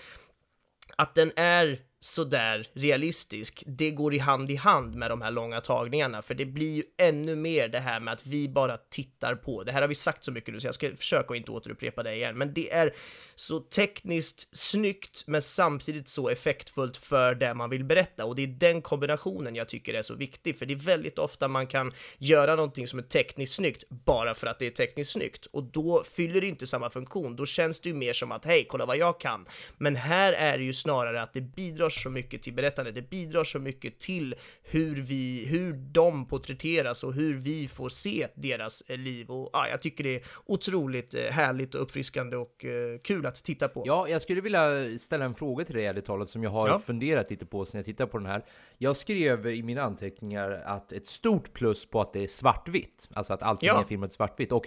[0.96, 5.60] att den är sådär realistisk, det går i hand i hand med de här långa
[5.60, 9.62] tagningarna, för det blir ju ännu mer det här med att vi bara tittar på.
[9.62, 12.02] Det här har vi sagt så mycket nu, så jag ska försöka att inte återupprepa
[12.02, 12.94] det igen, men det är
[13.34, 18.46] så tekniskt snyggt, men samtidigt så effektfullt för det man vill berätta, och det är
[18.46, 22.56] den kombinationen jag tycker är så viktig, för det är väldigt ofta man kan göra
[22.56, 26.40] någonting som är tekniskt snyggt bara för att det är tekniskt snyggt, och då fyller
[26.40, 29.20] det inte samma funktion, då känns det ju mer som att hej, kolla vad jag
[29.20, 29.46] kan.
[29.78, 33.44] Men här är det ju snarare att det bidrar så mycket till berättandet, det bidrar
[33.44, 38.98] så mycket till hur vi, hur de porträtteras och hur vi får se deras eh,
[38.98, 43.26] liv och ja, jag tycker det är otroligt eh, härligt och uppfriskande och eh, kul
[43.26, 43.82] att titta på.
[43.86, 46.78] Ja, jag skulle vilja ställa en fråga till dig ärligt talat som jag har Ja.
[46.78, 48.44] funderat lite på sen jag tittade på den här.
[48.78, 53.32] Jag skrev i mina anteckningar att ett stort plus på att det är svartvitt, alltså
[53.32, 53.80] att allting Ja.
[53.80, 54.52] är filmat svartvitt.
[54.52, 54.66] Och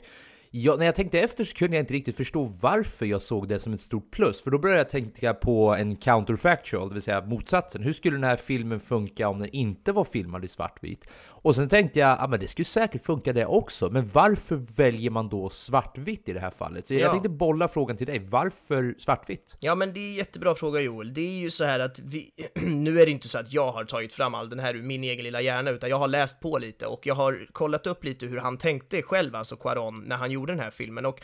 [0.52, 3.60] jag, när jag tänkte efter så kunde jag inte riktigt förstå varför jag såg det
[3.60, 4.42] som ett stort plus.
[4.42, 7.84] För då började jag tänka på en counterfactual, det vill säga motsatsen.
[7.84, 11.08] Hur skulle den här filmen funka om den inte var filmad i svartvit?
[11.42, 13.90] Och sen tänkte jag, ja men det skulle säkert funka det också.
[13.90, 16.88] Men varför väljer man då svartvitt i det här fallet?
[16.88, 17.12] Så jag Ja.
[17.12, 18.20] tänkte bolla frågan till dig.
[18.20, 19.56] Varför svartvitt?
[19.60, 21.14] Ja, men det är en jättebra fråga Joel.
[21.14, 22.32] Det är ju så här att vi,
[22.66, 25.04] nu är det inte så att jag har tagit fram all den här ur min
[25.04, 28.26] egen lilla hjärna, utan jag har läst på lite och jag har kollat upp lite
[28.26, 31.06] hur han tänkte själv, alltså Quaron, när han gjorde den här filmen.
[31.06, 31.22] Och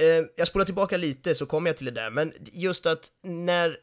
[0.00, 3.76] eh, jag spolar tillbaka lite så kommer jag till det där, men just att när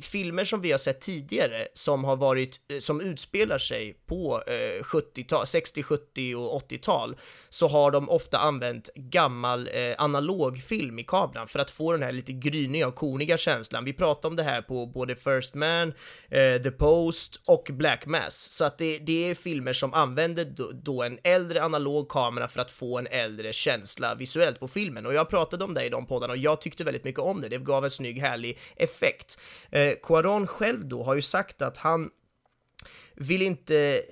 [0.00, 4.82] filmer som vi har sett tidigare som har varit, eh, som utspelar sig på eh,
[4.82, 7.16] 70-tal, 60, 70 och 80-tal
[7.50, 12.02] så har de ofta använt gammal eh, analog film i kameran för att få den
[12.02, 13.84] här lite gryniga och korniga känslan.
[13.84, 15.88] Vi pratade om det här på både First Man,
[16.28, 20.70] eh, The Post och Black Mass, så att det, det är filmer som använder då,
[20.72, 25.06] då en äldre analog kamera för att få en äldre känsla visuellt på filmen.
[25.06, 27.48] Och jag pratade om det i de poddarna och jag tyckte väldigt mycket om det.
[27.48, 29.29] Det gav en snygg, härlig effekt.
[29.70, 32.10] Eh, Quaron själv då har ju sagt att han
[33.14, 34.02] vill inte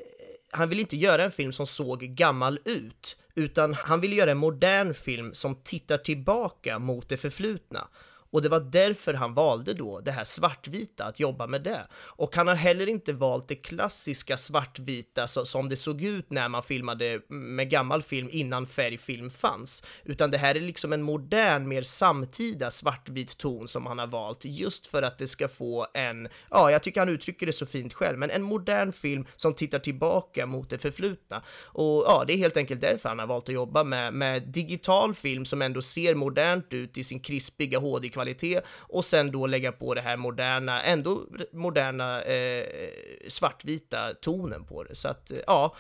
[0.51, 4.39] han vill inte göra en film som såg gammal ut, utan han vill göra en
[4.39, 7.89] modern film som tittar tillbaka mot det förflutna.
[8.31, 11.87] Och det var därför han valde då det här svartvita, att jobba med det.
[11.95, 16.49] Och han har heller inte valt det klassiska svartvita så, som det såg ut när
[16.49, 19.83] man filmade med gammal film innan färgfilm fanns.
[20.05, 24.45] Utan det här är liksom en modern, mer samtida svartvit ton som han har valt
[24.45, 27.95] just för att det ska få en, ja, jag tycker han uttrycker det så fint
[27.95, 31.43] själv, men en modern film som tittar tillbaka mot det förflutna.
[31.63, 35.15] Och ja, det är helt enkelt därför han har valt att jobba med, med digital
[35.15, 39.73] film som ändå ser modernt ut i sin krispiga HD kvalitet och sen då lägga
[39.73, 42.67] på det här moderna, ändå moderna eh,
[43.29, 44.95] svartvita tonen på det.
[44.95, 45.75] Så att, eh, ja,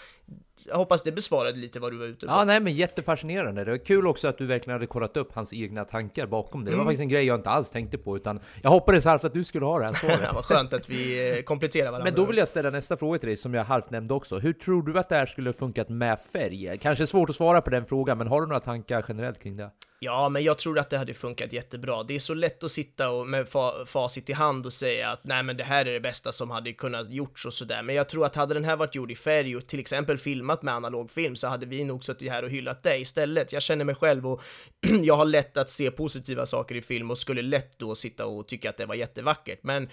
[0.66, 2.32] jag hoppas det besvarade lite vad du var ute på.
[2.32, 3.64] Ja, nej men jättefascinerande.
[3.64, 6.70] Det var kul också att du verkligen hade kollat upp hans egna tankar bakom det.
[6.70, 9.34] Det var faktiskt en grej jag inte alls tänkte på, utan jag hoppades halvt att
[9.34, 10.30] du skulle ha det här svaret.
[10.34, 12.04] Vad skönt att vi eh, kompletterar varandra.
[12.04, 14.38] Men då vill jag ställa nästa fråga till dig som jag halvt nämnde också.
[14.38, 16.78] Hur tror du att det här skulle funkat med färg?
[16.78, 19.70] Kanske svårt att svara på den frågan, men har du några tankar generellt kring det?
[20.00, 22.02] Ja, men jag tror att det hade funkat jättebra.
[22.02, 25.24] Det är så lätt att sitta och med fa facit i hand och säga att
[25.24, 27.82] nej, men det här är det bästa som hade kunnat gjorts och sådär.
[27.82, 30.58] Men jag tror att hade den här varit gjord i färg och till exempel filmad
[30.58, 33.52] filmat med analog film så hade vi nog suttit här och hyllat dig istället.
[33.52, 34.42] Jag känner mig själv och
[35.02, 38.48] jag har lätt att se positiva saker i film och skulle lätt då sitta och
[38.48, 39.58] tycka att det var jättevackert.
[39.62, 39.88] Men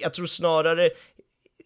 [0.00, 0.90] jag tror snarare,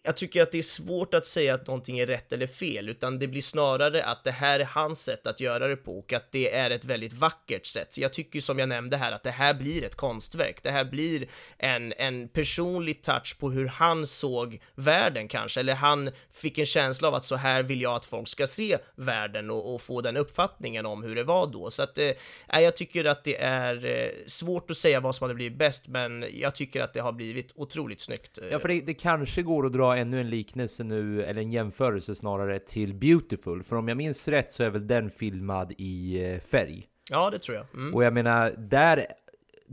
[0.03, 3.19] jag tycker att det är svårt att säga att någonting är rätt eller fel, utan
[3.19, 6.31] det blir snarare att det här är hans sätt att göra det på och att
[6.31, 7.93] det är ett väldigt vackert sätt.
[7.93, 10.63] Så jag tycker som jag nämnde här att det här blir ett konstverk.
[10.63, 11.27] Det här blir
[11.57, 17.07] en, en personlig touch på hur han såg världen kanske, eller han fick en känsla
[17.07, 20.17] av att så här vill jag att folk ska se världen och, och få den
[20.17, 21.71] uppfattningen om hur det var då.
[21.71, 22.11] Så att eh,
[22.47, 26.25] jag tycker att det är eh, svårt att säga vad som hade blivit bäst, men
[26.33, 28.37] jag tycker att det har blivit otroligt snyggt.
[28.37, 28.47] Eh.
[28.51, 32.15] Ja, för det, det kanske går att dra ännu en liknelse nu, eller en jämförelse
[32.15, 33.63] snarare, till Beautiful.
[33.63, 36.87] För om jag minns rätt så är väl den filmad i eh, färg.
[37.11, 37.65] Ja, det tror jag.
[37.73, 37.95] Mm.
[37.95, 39.05] Och jag menar, där,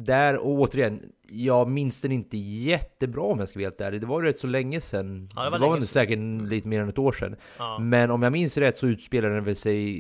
[0.05, 4.01] där och återigen, jag minns den inte jättebra om jag ska vara helt ärlig.
[4.01, 5.29] Det var rätt så länge sedan.
[5.35, 5.87] Ja, det var det var sedan.
[5.87, 6.19] säkert
[6.51, 7.37] lite mer än ett år sedan.
[7.59, 7.79] Ja.
[7.79, 9.99] Men om jag minns rätt så utspelar den väl sig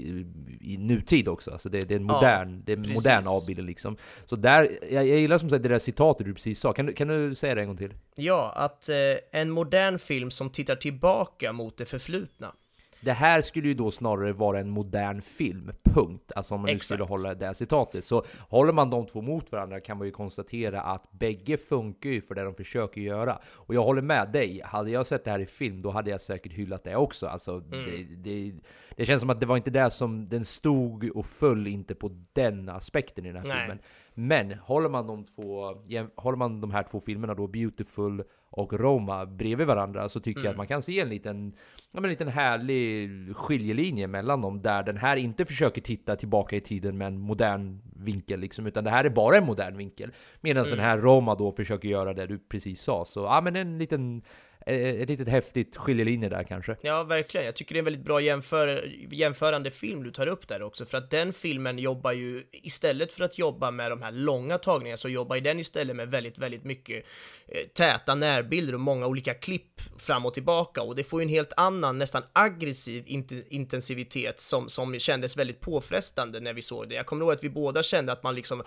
[0.61, 1.51] i nutid också.
[1.51, 3.05] Alltså det, det är en Ja, modern, det är en precis.
[3.05, 3.97] modern avbild liksom.
[4.27, 6.73] Så där, jag, jag gillar som sagt det där citatet du precis sa.
[6.73, 7.95] Kan du, kan du säga det en gång till?
[8.15, 8.97] Ja, att eh,
[9.41, 12.53] en modern film som tittar tillbaka mot det förflutna.
[13.01, 16.33] Det här skulle ju då snarare vara en modern film, punkt.
[16.37, 16.87] Alltså om man nu Exakt.
[16.87, 18.05] skulle hålla det här citatet.
[18.05, 22.21] Så håller man de två mot varandra kan man ju konstatera att bägge funkar ju
[22.21, 23.39] för det de försöker göra.
[23.55, 26.21] Och jag håller med dig, hade jag sett det här i film då hade jag
[26.21, 27.27] säkert hyllat det också.
[27.27, 27.85] Alltså, Mm.
[27.85, 28.53] det, det,
[28.97, 32.11] det känns som att det var inte det som den stod och föll inte på
[32.33, 33.61] den aspekten i den här Nej.
[33.61, 33.79] filmen.
[34.15, 35.75] Men håller man, de två,
[36.17, 40.51] håller man de här två filmerna då, Beautiful och Roma, bredvid varandra så tycker jag
[40.51, 41.53] att man kan se en liten,
[41.93, 46.57] ja, men en liten härlig skiljelinje mellan dem där den här inte försöker titta tillbaka
[46.57, 50.12] i tiden med en modern vinkel liksom, utan det här är bara en modern vinkel.
[50.41, 53.05] Medan den här Roma då försöker göra det du precis sa.
[53.05, 54.22] Så ja, men en liten,
[54.67, 56.77] ett litet häftigt skiljelinje där kanske.
[56.81, 57.47] Ja, verkligen.
[57.47, 60.87] Jag tycker det är en väldigt bra jämför jämförande film du tar upp där också,
[60.87, 64.97] för att den filmen jobbar ju, istället för att jobba med de här långa tagningarna,
[64.97, 67.05] så jobbar ju den istället med väldigt, väldigt mycket
[67.49, 71.29] eh, täta närbilder och många olika klipp fram och tillbaka, och det får ju en
[71.29, 76.95] helt annan, nästan aggressiv int- intensivitet som, som kändes väldigt påfrestande när vi såg det.
[76.95, 78.63] Jag kommer ihåg att vi båda kände att man liksom,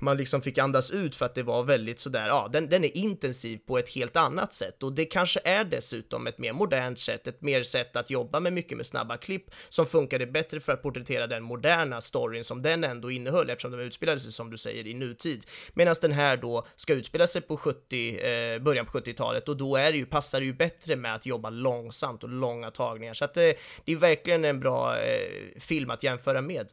[0.00, 2.96] man liksom fick andas ut för att det var väldigt sådär, ja, den, den är
[2.96, 7.26] intensiv på ett helt annat sätt och det kanske är dessutom ett mer modernt sätt,
[7.26, 10.82] ett mer sätt att jobba med mycket med snabba klipp som funkade bättre för att
[10.82, 14.86] porträttera den moderna storyn som den ändå innehöll eftersom den utspelade sig som du säger
[14.86, 15.46] i nutid.
[15.74, 19.76] Medan den här då ska utspela sig på 70, eh, början på 70-talet och då
[19.76, 23.14] är det ju, passar det ju bättre med att jobba långsamt och långa tagningar.
[23.14, 26.68] Så att det, det är verkligen en bra eh, film att jämföra med.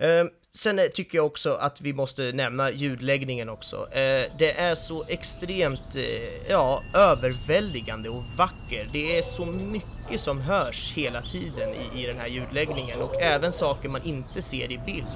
[0.00, 3.88] Ehm, sen eh, tycker jag också att vi måste nämna ljudläggningen också.
[3.92, 8.88] Ehm, det är så extremt, eh, ja, överväldigande och vacker.
[8.92, 13.52] Det är så mycket som hörs hela tiden i, i den här ljudläggningen och även
[13.52, 15.06] saker man inte ser i bild.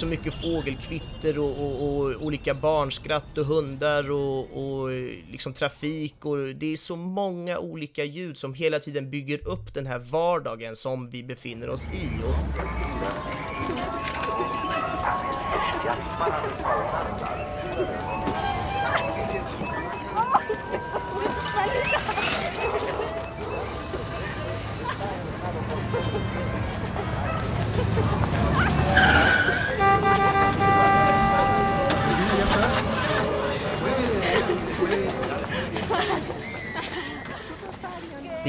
[0.00, 4.90] Så mycket fågelkvitter och, och, och olika barnskratt och hundar och, och
[5.30, 9.86] liksom trafik och det är så många olika ljud som hela tiden bygger upp den
[9.86, 12.08] här vardagen som vi befinner oss i.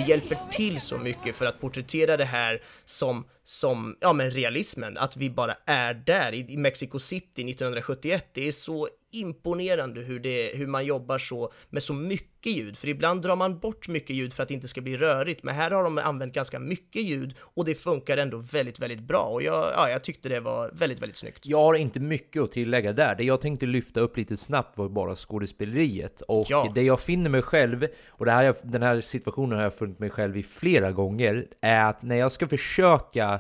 [0.02, 4.98] det hjälper till så mycket för att porträttera det här som, som ja men realismen,
[4.98, 8.26] att vi bara är där i, i Mexico City 1971.
[8.34, 12.88] Det är så imponerande hur, det, hur man jobbar så med så mycket ljud, för
[12.88, 15.72] ibland drar man bort mycket ljud för att det inte ska bli rörigt, men här
[15.72, 19.66] har de använt ganska mycket ljud och det funkar ändå väldigt, väldigt bra och jag,
[19.76, 21.46] ja, jag tyckte det var väldigt, väldigt snyggt.
[21.46, 23.16] Jag har inte mycket att tillägga där.
[23.16, 26.22] Det jag tänkte lyfta upp lite snabbt var bara skådespeleriet.
[26.22, 26.72] Och Ja.
[26.76, 30.10] det jag finner mig själv, och det här, den här situationen har jag funnit mig
[30.10, 33.40] själv i flera gånger, är att när jag ska försöka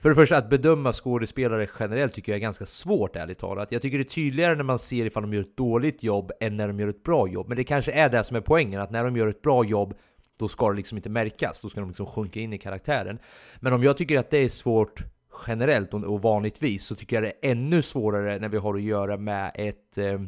[0.00, 3.72] för det första, att bedöma skådespelare generellt tycker jag är ganska svårt ärligt talat.
[3.72, 6.56] Jag tycker det är tydligare när man ser ifall de gör ett dåligt jobb än
[6.56, 7.48] när de gör ett bra jobb.
[7.48, 9.94] Men det kanske är det som är poängen, att när de gör ett bra jobb
[10.38, 13.18] då ska det liksom inte märkas, då ska de liksom sjunka in i karaktären.
[13.60, 15.04] Men om jag tycker att det är svårt
[15.46, 19.16] generellt och vanligtvis så tycker jag det är ännu svårare när vi har att göra
[19.16, 20.20] med ett, eh,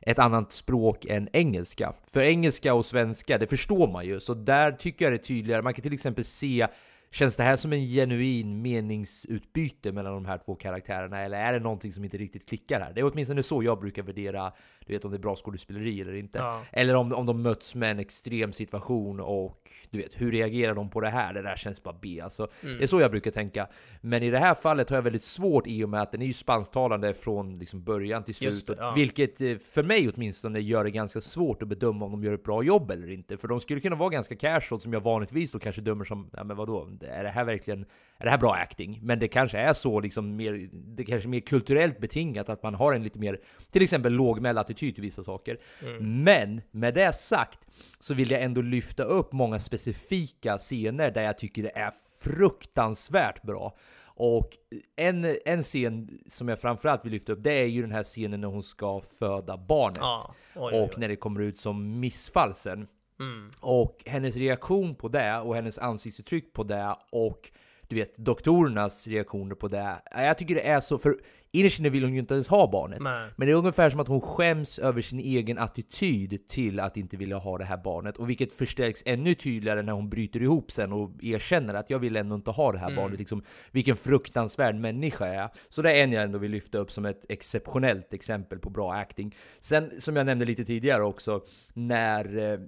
[0.00, 1.92] ett annat språk än engelska.
[2.12, 5.62] För engelska och svenska, det förstår man ju, så där tycker jag det är tydligare.
[5.62, 6.66] Man kan till exempel se
[7.12, 11.58] Känns det här som en genuin meningsutbyte mellan de här två karaktärerna eller är det
[11.58, 12.92] någonting som inte riktigt klickar här?
[12.92, 14.52] Det är åtminstone så jag brukar värdera,
[14.86, 16.38] du vet om det är bra skådespeleri eller inte.
[16.38, 16.60] Ja.
[16.72, 19.58] Eller om, om de möts med en extrem situation och
[19.90, 21.34] du vet, hur reagerar de på det här?
[21.34, 22.20] Det där känns bara B.
[22.20, 22.78] Alltså, Mm.
[22.78, 23.68] Det är så jag brukar tänka.
[24.00, 26.26] Men i det här fallet har jag väldigt svårt i och med att den är
[26.26, 28.66] ju spansktalande från liksom början till slut.
[28.66, 28.92] det, ja.
[28.96, 32.44] Vilket eh, för mig åtminstone gör det ganska svårt att bedöma om de gör ett
[32.44, 33.36] bra jobb eller inte.
[33.36, 36.44] För de skulle kunna vara ganska casual som jag vanligtvis då kanske dömer som, ja
[36.44, 37.80] men vadå, är det här verkligen,
[38.18, 38.98] är det här bra acting?
[39.02, 42.74] Men det kanske är så liksom mer, det kanske är mer kulturellt betingat att man
[42.74, 43.38] har en lite mer,
[43.70, 45.58] till exempel lågmäld attityd till vissa saker.
[46.00, 47.60] Men med det sagt
[48.00, 53.42] så vill jag ändå lyfta upp många specifika scener där jag tycker det är fruktansvärt
[53.42, 53.76] bra.
[54.14, 54.50] Och
[54.96, 58.40] en, en scen som jag framförallt vill lyfta upp, det är ju den här scenen
[58.40, 59.98] när hon ska föda barnet.
[60.00, 60.94] Ja, oj, oj, och oj.
[60.96, 62.86] när det kommer ut som missfall sen.
[63.20, 63.50] Mm.
[63.60, 67.50] Och hennes reaktion på det och hennes ansiktsuttryck på det och
[67.92, 70.02] du vet doktorernas reaktioner på det.
[70.10, 71.16] Jag tycker det är så, för
[71.50, 73.00] innerst inne vill hon ju inte ens ha barnet.
[73.02, 73.28] Nej.
[73.36, 77.16] Men det är ungefär som att hon skäms över sin egen attityd till att inte
[77.16, 78.16] vilja ha det här barnet.
[78.16, 82.16] Och vilket förstärks ännu tydligare när hon bryter ihop sen och erkänner att jag vill
[82.16, 83.18] ändå inte ha det här barnet.
[83.18, 85.50] Liksom, vilken fruktansvärd människa jag är.
[85.68, 88.92] Så det är en jag ändå vill lyfta upp som ett exceptionellt exempel på bra
[88.92, 89.34] acting.
[89.60, 92.58] Sen, som jag nämnde lite tidigare också, när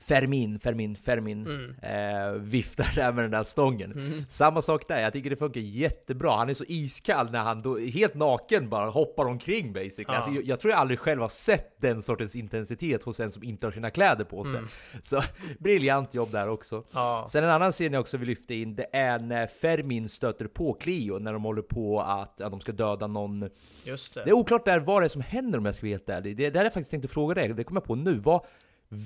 [0.00, 4.24] Fermin, Fermin, Fermin eh, viftar där med den där stången.
[4.28, 6.36] Samma sak där, jag tycker det funkar jättebra.
[6.36, 10.04] Han är så iskall när han då, helt naken bara hoppar omkring basically.
[10.08, 10.14] Ja.
[10.14, 13.42] Alltså, jag, jag tror jag aldrig själv har sett den sortens intensitet hos en som
[13.42, 14.60] inte har sina kläder på sig.
[15.02, 15.22] Så
[15.58, 16.84] briljant jobb där också.
[16.92, 17.26] Ja.
[17.30, 20.72] Sen en annan scen jag också vill lyfta in, det är när Fermin stöter på
[20.72, 23.50] Cleo när de håller på att, att de ska döda någon
[23.84, 24.24] Just det.
[24.24, 26.36] det är oklart där vad det är som händer om jag ska helt ärlig.
[26.36, 28.14] Det, det hade jag faktiskt tänkt att fråga dig, det kommer jag på nu.
[28.14, 28.44] Vad,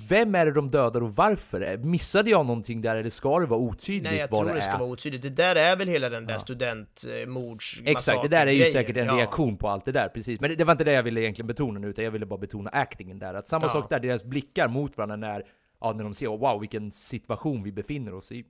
[0.09, 1.77] vem är det de dödar och varför?
[1.79, 4.61] Missade jag någonting där eller ska det vara otydligt Nej, jag vad tror det det
[4.61, 4.79] ska är?
[4.79, 5.23] vara otydligt.
[5.23, 6.39] Det där är väl hela den där Ja.
[6.39, 9.17] studentmords Exakt, det där är ju säkert en Ja.
[9.17, 10.41] reaktion på allt det där, precis.
[10.41, 12.39] Men det, det var inte det jag ville egentligen betona nu, utan jag ville bara
[12.41, 13.35] betona actingen där.
[13.35, 13.71] Att samma Ja.
[13.73, 15.43] sak där, deras blickar mot varandra när,
[15.81, 18.45] ja, när de ser wow vilken situation vi befinner oss i.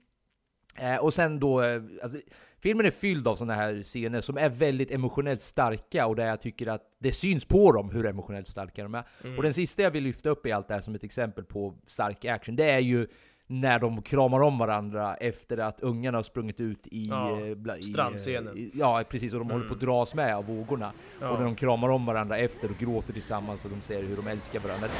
[0.75, 2.17] Eh, och sen då, eh, alltså,
[2.59, 6.41] filmen är fylld av sådana här scener som är väldigt emotionellt starka och där jag
[6.41, 9.03] tycker att det syns på dem hur emotionellt starka de är.
[9.23, 9.37] Mm.
[9.37, 11.73] Och den sista jag vill lyfta upp i allt det här som ett exempel på
[11.85, 13.07] stark action, det är ju
[13.47, 17.03] när de kramar om varandra efter att ungarna har sprungit ut i...
[17.09, 18.53] Ja, eh, bla- i, strandscenen.
[18.53, 19.33] eh, i- Ja, precis.
[19.33, 20.91] Och de håller på att dras med av vågorna.
[21.21, 21.29] Ja.
[21.29, 24.27] Och när de kramar om varandra efter och gråter tillsammans och de ser hur de
[24.27, 24.87] älskar varandra.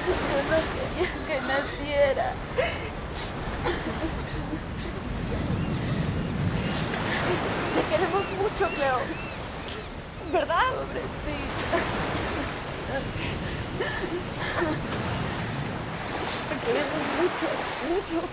[1.84, 2.22] Te
[8.58, 9.02] queremos
[10.32, 10.72] ¿Verdad?
[11.26, 11.34] Sí.
[16.50, 17.48] Te queremos mucho,
[17.90, 18.28] mucho.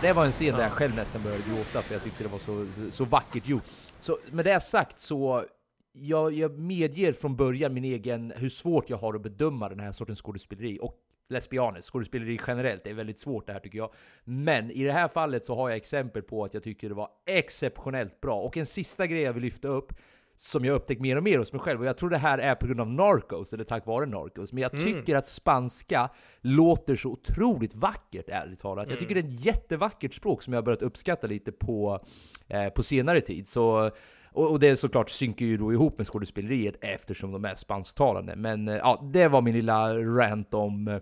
[0.00, 2.38] Det var en scen där jag själv nästan började gråta för jag tyckte det var
[2.38, 3.64] så, så vackert gjort.
[4.00, 5.44] Så med det sagt så
[5.92, 9.92] jag, jag medger från början min egen, hur svårt jag har att bedöma den här
[9.92, 10.78] sortens skådespeleri.
[10.82, 10.94] Och
[11.28, 13.92] let's be honest, skådespeleri generellt är väldigt svårt det här tycker jag.
[14.24, 17.08] Men i det här fallet så har jag exempel på att jag tycker det var
[17.26, 18.40] exceptionellt bra.
[18.40, 19.92] Och en sista grej jag vill lyfta upp,
[20.36, 22.54] som jag upptäckt mer och mer hos mig själv, och jag tror det här är
[22.54, 26.10] på grund av Narcos, eller tack vare Narcos, men jag tycker att spanska
[26.40, 28.90] låter så otroligt vackert, ärligt talat.
[28.90, 32.04] Jag tycker det är ett jättevackert språk som jag har börjat uppskatta lite på,
[32.48, 33.48] eh, på senare tid.
[33.48, 33.90] Så,
[34.32, 38.36] och, och det såklart synkar ju då ihop med skådespeleriet eftersom de är spansktalande.
[38.36, 40.98] Men eh, ja, det var min lilla rant om eh,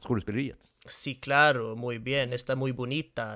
[0.00, 0.69] skådespeleriet.
[0.88, 3.34] Sí, claro, muy bien, está muy bonita.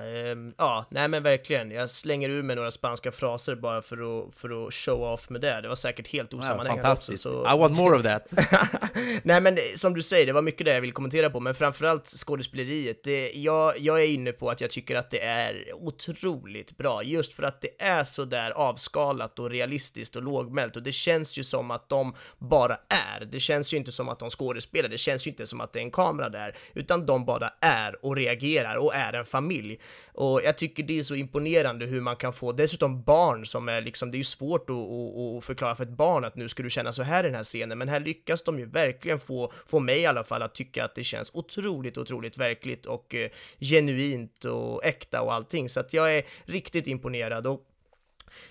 [0.57, 1.71] Ja, nej men verkligen.
[1.71, 5.41] Jag slänger ur mig några spanska fraser bara för att, för att show off med
[5.41, 5.61] det.
[5.61, 7.17] Det var säkert helt Ja, osammanhängande också.
[7.17, 7.53] Så...
[7.53, 8.33] I want more of that.
[9.23, 12.07] Nej men som du säger, det var mycket det jag vill kommentera på, men framförallt
[12.07, 13.03] skådespeleriet.
[13.03, 17.33] Det, jag, jag är inne på att jag tycker att det är otroligt bra, just
[17.33, 21.43] för att det är så där avskalat och realistiskt och lågmält och det känns ju
[21.43, 23.25] som att de bara är.
[23.25, 25.79] Det känns ju inte som att de skådespelar, det känns ju inte som att det
[25.79, 29.79] är en kamera där, utan de bara är och reagerar och är en familj.
[30.13, 33.81] Och jag tycker det är så imponerande hur man kan få, dessutom barn som är
[33.81, 36.63] liksom, det är ju svårt att, att, att förklara för ett barn att nu ska
[36.63, 39.53] du känna så här i den här scenen, men här lyckas de ju verkligen få,
[39.67, 43.29] få mig i alla fall att tycka att det känns otroligt, otroligt verkligt och eh,
[43.59, 47.47] genuint och äkta och allting, så att jag är riktigt imponerad.
[47.47, 47.61] Och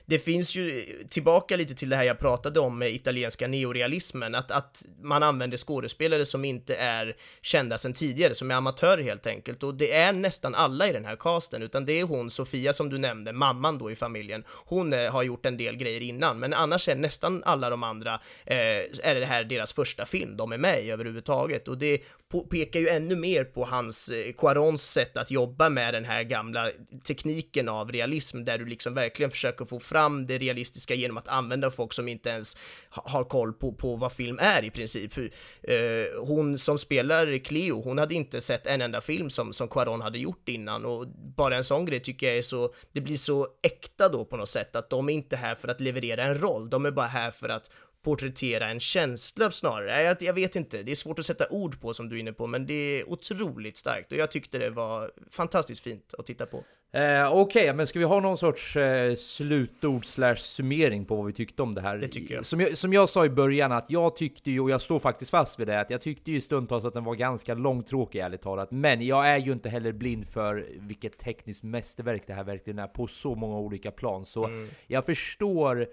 [0.07, 4.51] det finns ju tillbaka lite till det här jag pratade om med italienska neorealismen, att,
[4.51, 9.63] att man använder skådespelare som inte är kända sedan tidigare, som är amatörer helt enkelt.
[9.63, 12.91] Och det är nästan alla i den här casten, utan det är hon, Sofia som
[12.91, 14.45] du nämnde, mamman då i familjen.
[14.49, 18.15] Hon är, har gjort en del grejer innan, men annars är nästan alla de andra,
[18.47, 18.57] eh,
[19.03, 21.69] är det här deras första film de är med i överhuvudtaget.
[21.69, 22.03] Och det
[22.51, 26.71] pekar ju ännu mer på hans, eh, Quarons sätt att jobba med den här gamla
[27.07, 29.94] tekniken av realism, där du liksom verkligen försöker få fram
[30.27, 32.57] det realistiska genom att använda folk som inte ens
[32.89, 35.19] har koll på, på vad film är i princip.
[35.19, 35.75] Eh,
[36.21, 40.19] hon som spelar Cleo, hon hade inte sett en enda film som, som Quaron hade
[40.19, 44.09] gjort innan och bara en sån grej tycker jag är så, det blir så äkta
[44.09, 46.87] då på något sätt att de är inte här för att leverera en roll, de
[46.87, 47.71] är bara här för att
[48.05, 50.03] porträttera en känsla snarare.
[50.03, 52.33] Jag, jag vet inte, det är svårt att sätta ord på som du är inne
[52.33, 56.47] på, men det är otroligt starkt och jag tyckte det var fantastiskt fint att titta
[56.47, 56.65] på.
[56.95, 61.27] Eh, Okej, okay, men ska vi ha någon sorts eh, slutord slash summering på vad
[61.27, 61.97] vi tyckte om det här?
[61.97, 62.47] Det tycker jag.
[62.47, 62.79] Som, jag.
[62.79, 65.67] som jag sa i början, att jag tyckte ju, och jag står faktiskt fast vid
[65.67, 68.71] det, att jag tyckte ju stundtals att den var ganska långtråkig ärligt talat.
[68.71, 72.87] Men jag är ju inte heller blind för vilket tekniskt mästerverk det här verkligen är
[72.87, 74.25] på så många olika plan.
[74.27, 74.69] Så mm.
[74.87, 75.87] jag förstår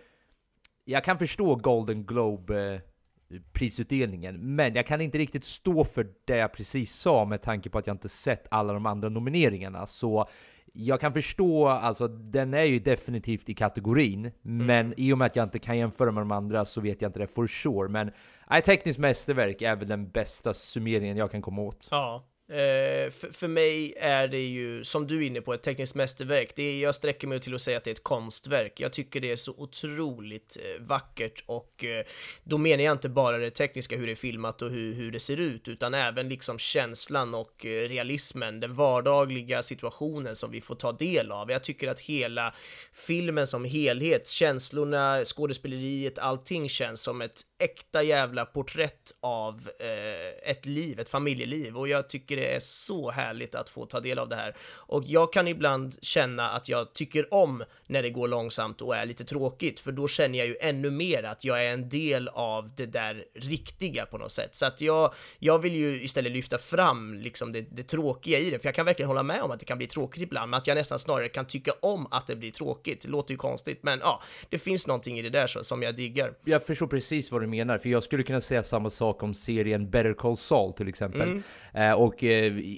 [0.86, 6.38] jag kan förstå Golden Globe eh, prisutdelningen, men jag kan inte riktigt stå för det
[6.38, 9.88] jag precis sa med tanke på att jag inte sett alla de andra nomineringarna.
[9.88, 10.26] Så
[10.74, 14.66] jag kan förstå, alltså den är ju definitivt i kategorin, mm.
[14.66, 17.10] men i och med att jag inte kan jämföra med de andra så vet jag
[17.10, 17.90] inte det for sure.
[17.90, 18.12] Men
[18.50, 21.88] nej, tekniskt mästerverk är väl den bästa summeringen jag kan komma åt.
[21.92, 25.96] Ja, Eh, för, för mig är det ju, som du är inne på, ett tekniskt
[25.96, 26.52] mästerverk.
[26.56, 28.80] Det är, jag sträcker mig till att säga att det är ett konstverk.
[28.80, 32.06] Jag tycker det är så otroligt eh, vackert och eh,
[32.44, 35.20] då menar jag inte bara det tekniska, hur det är filmat och hur, hur det
[35.20, 40.76] ser ut, utan även liksom känslan och eh, realismen, den vardagliga situationen som vi får
[40.76, 41.52] ta del av.
[41.52, 42.54] Jag tycker att hela
[42.94, 50.66] filmen som helhet, känslorna, skådespeleriet, allting känns som ett äkta jävla porträtt av eh, ett
[50.66, 54.30] liv, ett familjeliv och jag tycker det är så härligt att få ta del av
[54.30, 54.56] det här.
[54.64, 59.06] Och jag kan ibland känna att jag tycker om när det går långsamt och är
[59.06, 62.70] lite tråkigt, för då känner jag ju ännu mer att jag är en del av
[62.76, 64.56] det där riktiga på något sätt.
[64.56, 68.60] Så att jag, jag vill ju istället lyfta fram liksom det, det tråkiga i det,
[68.60, 70.68] för jag kan verkligen hålla med om att det kan bli tråkigt ibland, men att
[70.68, 73.02] jag nästan snarare kan tycka om att det blir tråkigt.
[73.02, 75.96] Det låter ju konstigt, men ja, det finns någonting i det där så, som jag
[75.96, 76.34] diggar.
[76.46, 79.90] Jag förstår precis vad du menar, för jag skulle kunna säga samma sak om serien
[79.90, 81.22] Better Call Saul till exempel.
[81.22, 81.44] Mm.
[81.74, 82.24] Eh, och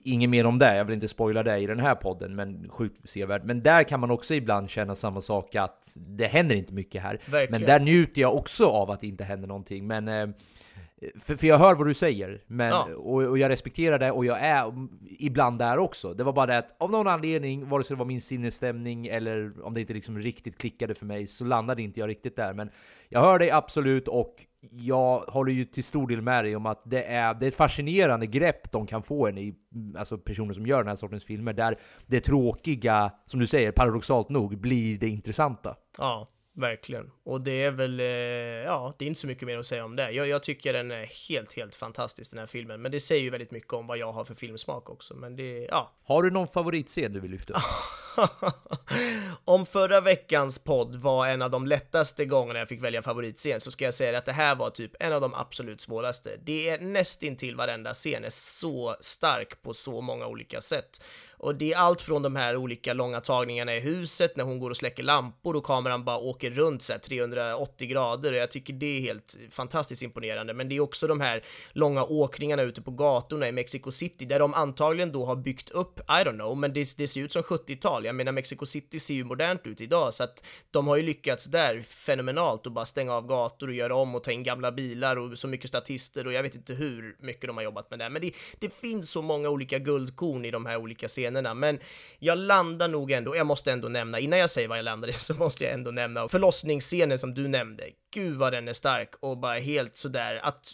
[0.04, 3.10] inget mer om det, jag vill inte spoila det i den här podden, men sjukt
[3.10, 3.46] sevärd.
[3.46, 7.20] Men där kan man också ibland känna samma sak, att det händer inte mycket här.
[7.26, 7.52] Verkligen.
[7.52, 9.88] Men där njuter jag också av att det inte händer någonting.
[9.88, 10.28] Men eh,
[11.20, 12.88] för, för, jag hör vad du säger, men, ja.
[12.96, 14.74] och, och, jag respekterar det och jag är
[15.20, 16.14] ibland där också.
[16.14, 19.66] Det var bara det att av någon anledning, vare sig det var min sinnesstämning eller
[19.66, 22.54] om det inte liksom riktigt klickade för mig, så landade inte jag riktigt där.
[22.54, 22.70] Men
[23.10, 24.36] jag hör dig absolut och
[24.72, 27.56] jag håller ju till stor del med dig om att det är, det är ett
[27.56, 29.56] fascinerande grepp de kan få en i,
[29.98, 34.30] alltså personer som gör den här sortens filmer, där det tråkiga, som du säger, paradoxalt
[34.30, 35.76] nog, blir det intressanta.
[35.98, 37.12] Ja, Verkligen.
[37.24, 39.96] Och det är väl, eh, ja, det är inte så mycket mer att säga om
[39.96, 40.12] det.
[40.12, 42.82] Jag, jag, tycker den är helt, helt fantastisk den här filmen.
[42.82, 45.14] Men det säger ju väldigt mycket om vad jag har för filmsmak också.
[45.14, 45.92] Men det, ja.
[46.04, 47.62] Har du någon favoritscen du vill lyfta
[49.46, 53.72] om förra veckans podd var en av de lättaste gångerna jag fick välja favoritscen så
[53.72, 56.38] ska jag säga att det här var typ en av de absolut svåraste.
[56.44, 61.04] Det är nästintill varenda scen är så stark på så många olika sätt.
[61.44, 64.70] Och det är allt från de här olika långa tagningarna i huset när hon går
[64.70, 68.98] och släcker lampor och kameran bara åker runt så 380 grader och jag tycker det
[68.98, 70.54] är helt fantastiskt imponerande.
[70.54, 74.40] Men det är också de här långa åkningarna ute på gatorna i Mexico City där
[74.40, 77.44] de antagligen då har byggt upp, I don't know, men det, det ser ut som
[77.44, 78.06] 70-tal.
[78.06, 81.46] Jag menar Mexico City ser ju modernt ut idag så att de har ju lyckats
[81.46, 85.16] där fenomenalt och bara stänga av gator och göra om och ta in gamla bilar
[85.16, 88.10] och så mycket statister och jag vet inte hur mycket de har jobbat med det.
[88.10, 91.80] Men det, det finns så många olika guldkorn i de här olika scenerna scenerna, men
[92.20, 95.14] jag landar nog ändå, jag måste ändå nämna, innan jag säger vad jag landar i
[95.14, 97.84] så måste jag ändå nämna förlossningsscenen som du nämnde.
[98.14, 100.72] Gud vad den är stark och bara helt sådär att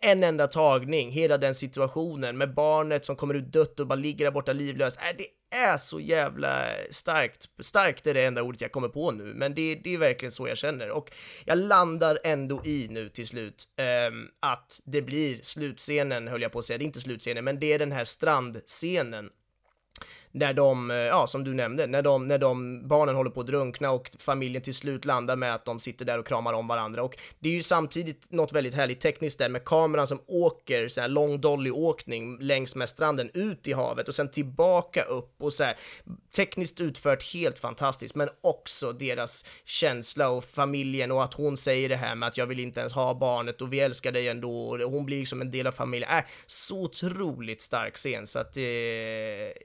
[0.00, 4.24] en enda tagning, hela den situationen med barnet som kommer ut dött och bara ligger
[4.24, 4.96] där borta livlöst.
[4.96, 7.48] Äh, det är så jävla starkt.
[7.60, 10.48] Starkt är det enda ordet jag kommer på nu, men det, det är verkligen så
[10.48, 10.90] jag känner.
[10.90, 11.10] Och
[11.44, 13.64] jag landar ändå i nu till slut
[14.08, 16.78] um, att det blir slutscenen, höll jag på att säga.
[16.78, 19.30] Det är inte slutscenen, men det är den här strandscenen
[20.34, 23.46] när de, eh, ja som du nämnde, när de, när de barnen håller på att
[23.46, 27.02] drunkna och familjen till slut landar med att de sitter där och kramar om varandra
[27.02, 31.00] och det är ju samtidigt något väldigt härligt tekniskt där med kameran som åker så
[31.00, 35.64] här lång dolly-åkning längs med stranden ut i havet och sen tillbaka upp och så
[35.64, 35.76] här
[36.36, 41.96] tekniskt utfört helt fantastiskt men också deras känsla och familjen och att hon säger det
[41.96, 44.78] här med att jag vill inte ens ha barnet och vi älskar dig ändå och
[44.78, 46.10] hon blir liksom en del av familjen.
[46.10, 48.62] Äh, så otroligt stark scen så att eh,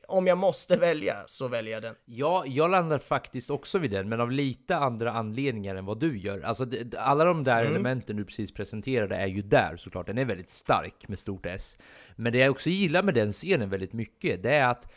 [0.07, 1.95] om jag måste välja så väljer jag den.
[2.05, 6.17] Ja, jag landar faktiskt också vid den, men av lite andra anledningar än vad du
[6.17, 6.41] gör.
[6.41, 7.71] Alltså, det, alla de där Mm.
[7.73, 10.07] elementen du precis presenterade är ju där såklart.
[10.07, 11.77] Den är väldigt stark med stort S.
[12.15, 14.91] Men det jag också gillar med den scenen väldigt mycket, det är att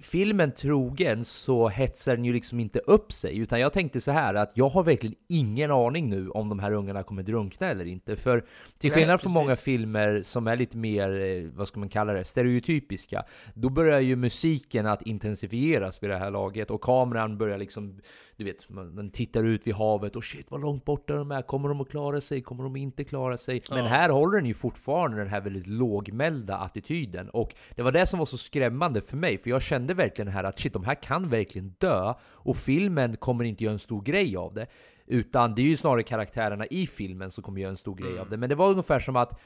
[0.00, 4.34] filmen trogen så hetsar den ju liksom inte upp sig, utan jag tänkte så här
[4.34, 8.16] att jag har verkligen ingen aning nu om de här ungarna kommer drunkna eller inte.
[8.16, 8.44] För
[8.78, 12.24] till skillnad från många filmer som är lite mer, eh, vad ska man kalla det,
[12.24, 13.24] stereotypiska,
[13.54, 18.00] då börjar ju musiken att intensifieras vid det här laget och kameran börjar liksom,
[18.36, 21.68] du vet, man, tittar ut vid havet och shit vad långt borta de är, kommer
[21.68, 23.62] de att klara sig, kommer de inte klara sig?
[23.70, 23.84] Men Ja.
[23.84, 28.18] här håller den ju fortfarande den här väldigt lågmälda attityden och det var det som
[28.18, 31.28] var så skrämmande för mig, för jag kände verkligen här att shit, de här kan
[31.28, 34.66] verkligen dö och filmen kommer inte göra en stor grej av det.
[35.06, 38.28] Utan det är ju snarare karaktärerna i filmen som kommer göra en stor grej av
[38.30, 38.36] det.
[38.36, 39.40] Men det var ungefär som att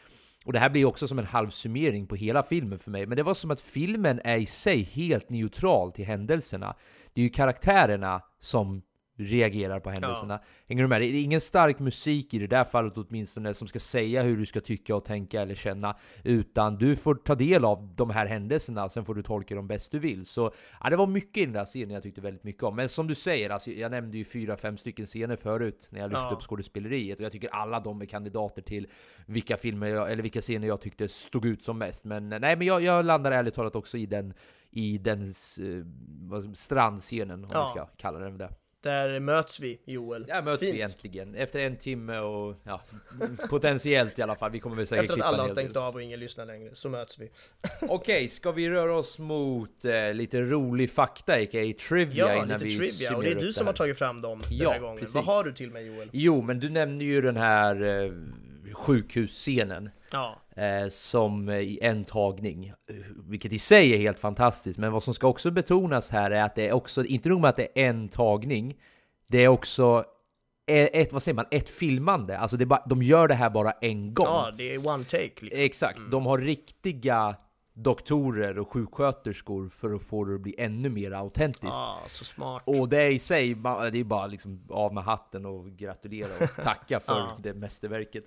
[0.45, 3.17] och det här blir också som en halv summering på hela filmen för mig, men
[3.17, 6.75] det var som att filmen är i sig helt neutral till händelserna.
[7.13, 8.83] Det är ju karaktärerna som
[9.21, 10.41] reagerar på händelserna.
[10.69, 11.01] Hänger du med?
[11.01, 14.47] Det är ingen stark musik i det där fallet åtminstone som ska säga hur du
[14.47, 18.89] ska tycka och tänka eller känna, utan du får ta del av de här händelserna,
[18.89, 20.27] sen får du tolka dem bäst du vill.
[20.27, 20.53] Så
[20.83, 22.77] ja, det var mycket i den där scenen jag tyckte väldigt mycket om.
[22.77, 26.09] Men som du säger, alltså, jag nämnde ju fyra, fem stycken scener förut när jag
[26.11, 26.31] lyfte Ja.
[26.37, 28.87] upp skådespeleriet och jag tycker alla de är kandidater till
[29.27, 32.05] vilka filmer jag, eller vilka scener jag tyckte stod ut som mest.
[32.05, 34.35] Men nej, men jag, jag landar ärligt talat också i den
[34.71, 35.35] i den
[36.55, 37.65] strandscenen, om Ja.
[37.75, 38.51] vi ska kalla den det.
[38.83, 40.25] Där möts vi, Joel.
[40.25, 40.75] Där möts Fint.
[40.75, 42.81] vi äntligen, efter en timme och ja,
[43.51, 44.51] potentiellt i alla fall.
[44.51, 45.83] Vi kommer väl säkert Efter att alla har stängt del.
[45.83, 47.31] av och ingen lyssnar längre, så möts vi.
[47.89, 51.73] Okej, ska vi röra oss mot eh, lite rolig fakta, a.k.a.
[51.89, 54.59] trivia, Ja, lite vi trivia, och det är du som har tagit fram dem den
[54.59, 54.99] Ja, här gången.
[54.99, 55.15] precis.
[55.15, 56.09] Vad har du till mig Joel?
[56.13, 58.13] Jo, men du nämnde ju den här eh,
[58.75, 59.91] sjukhusscenen.
[60.13, 60.37] Ja.
[60.57, 62.73] Eh, som eh, i en tagning,
[63.29, 64.79] vilket i sig är helt fantastiskt.
[64.79, 67.49] Men vad som ska också betonas här är att det är också, inte nog med
[67.51, 68.77] att det är en tagning,
[69.29, 70.05] det är också
[70.67, 72.39] eh, ett, vad säger man, ett filmande.
[72.39, 74.27] Alltså det bara, de gör det här bara en gång.
[74.27, 75.65] Ja, det är one take liksom.
[75.65, 77.37] Exakt, de har riktiga
[77.73, 81.65] doktorer och sjuksköterskor för att få det att bli ännu mer autentiskt.
[81.65, 82.63] Ja, så smart.
[82.67, 87.01] Och det i sig, det är bara liksom av med hatten och gratulera och tacka
[87.01, 87.39] för Ja.
[87.43, 88.25] det mästerverket.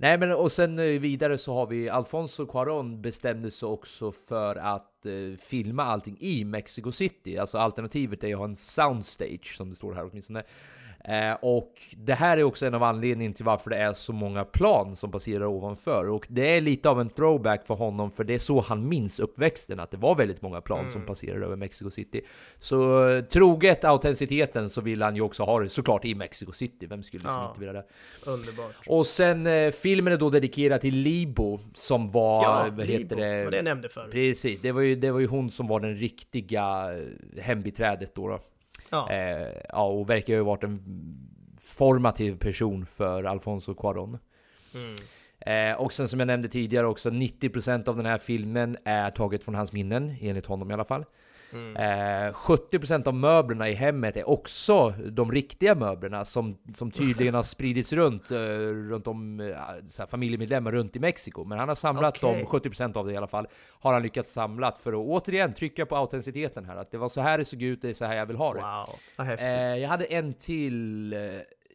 [0.00, 4.56] Nej men och sen eh, vidare så har vi Alfonso Cuarón bestämde sig också för
[4.56, 7.38] att eh, filma allting i Mexico City.
[7.38, 10.40] Alltså alternativet är att ha en soundstage som det står här åtminstone.
[10.40, 10.44] Eh,
[11.40, 14.96] och det här är också en av anledningarna till varför det är så många plan
[14.96, 16.08] som passerar ovanför.
[16.08, 19.20] Och det är lite av en throwback för honom, för det är så han minns
[19.20, 22.20] uppväxten, att det var väldigt många plan som passerade över Mexico City.
[22.58, 26.86] Så eh, troget autenticiteten så vill han ju också ha det såklart i Mexico City,
[26.86, 27.48] vem skulle liksom Ja.
[27.48, 27.84] inte vilja det?
[28.26, 28.74] Underbart.
[28.86, 33.16] Och sen eh, filmen är då dedikerad till Libo som var, Ja, vad Libo, heter
[33.16, 33.44] det?
[33.44, 34.10] vad det jag nämnde förut.
[34.12, 38.28] Precis, det var, ju, det var ju hon som var den riktiga eh, hembiträdet då.
[38.28, 38.40] då.
[38.90, 39.10] Ja.
[39.10, 40.80] Eh, ja, och verkar ju ha varit en
[41.62, 44.18] formativ person för Alfonso Cuarón.
[44.74, 44.96] Mm.
[45.40, 49.44] Eh, och sen som jag nämnde tidigare också, 90% av den här filmen är taget
[49.44, 51.04] från hans minnen, enligt honom i alla fall.
[51.52, 51.76] Mm.
[51.76, 57.42] Eh, 70% av möblerna i hemmet är också de riktiga möblerna som, som tydligen har
[57.42, 58.38] spridits runt, eh,
[58.90, 61.44] runt om eh, familjemedlemmar runt i Mexiko.
[61.44, 62.38] Men han har samlat Okej.
[62.50, 63.46] dem, 70% av det i alla fall,
[63.80, 66.76] har han lyckats samla för att återigen trycka på autenticiteten här.
[66.76, 68.54] Att det var så här det såg ut, det är så här jag vill ha
[68.54, 68.60] det.
[69.18, 69.38] Wow.
[69.40, 71.14] Eh, jag hade en till.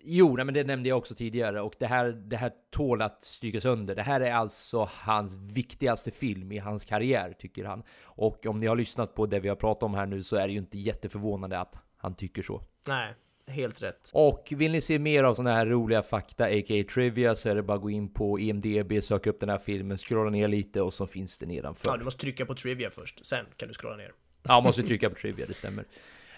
[0.05, 3.23] Jo, nej, men det nämnde jag också tidigare och det här, det här tål att
[3.23, 3.95] strykas under.
[3.95, 7.83] Det här är alltså hans viktigaste film i hans karriär, tycker han.
[8.03, 10.47] Och om ni har lyssnat på det vi har pratat om här nu så är
[10.47, 12.61] det ju inte jätteförvånande att han tycker så.
[12.87, 13.13] Nej,
[13.47, 14.11] helt rätt.
[14.13, 16.83] Och vill ni se mer av sådana här roliga fakta, a.k.a.
[16.93, 19.97] trivia, så är det bara att gå in på IMDB, söka upp den här filmen,
[19.97, 21.89] scrolla ner lite och så finns det nedanför.
[21.89, 24.11] Ja, du måste trycka på trivia först, sen kan du scrolla ner.
[24.43, 25.85] Ja, man måste trycka på trivia, det stämmer.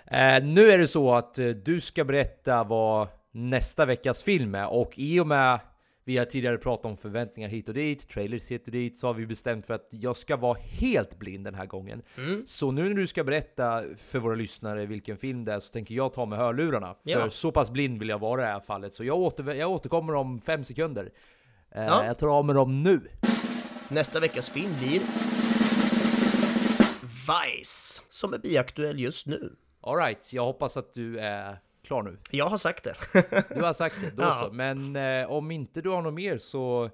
[0.07, 4.67] Eh, nu är det så att eh, du ska berätta vad nästa veckas film är
[4.67, 5.59] och i och med
[6.03, 9.13] vi har tidigare pratat om förväntningar hit och dit, trailers hit och dit, så har
[9.13, 12.01] vi bestämt för att jag ska vara helt blind den här gången.
[12.17, 12.43] Mm.
[12.47, 15.95] Så nu när du ska berätta för våra lyssnare vilken film det är så tänker
[15.95, 16.95] jag ta med hörlurarna.
[17.03, 17.19] Ja.
[17.19, 18.93] För så pass blind vill jag vara i det här fallet.
[18.93, 21.11] Så jag, åter, jag återkommer om fem sekunder.
[21.71, 22.05] Eh, Ja.
[22.05, 23.01] Jag tar av mig dem nu.
[23.87, 25.01] Nästa veckas film blir
[27.01, 29.55] Vice, som är biaktuell just nu.
[29.81, 32.17] Alright, jag hoppas att du är klar nu.
[32.31, 32.95] Jag har sagt det.
[33.55, 34.33] Du har sagt det, då Ja.
[34.47, 34.51] så.
[34.53, 36.89] Men eh, om inte du har något mer så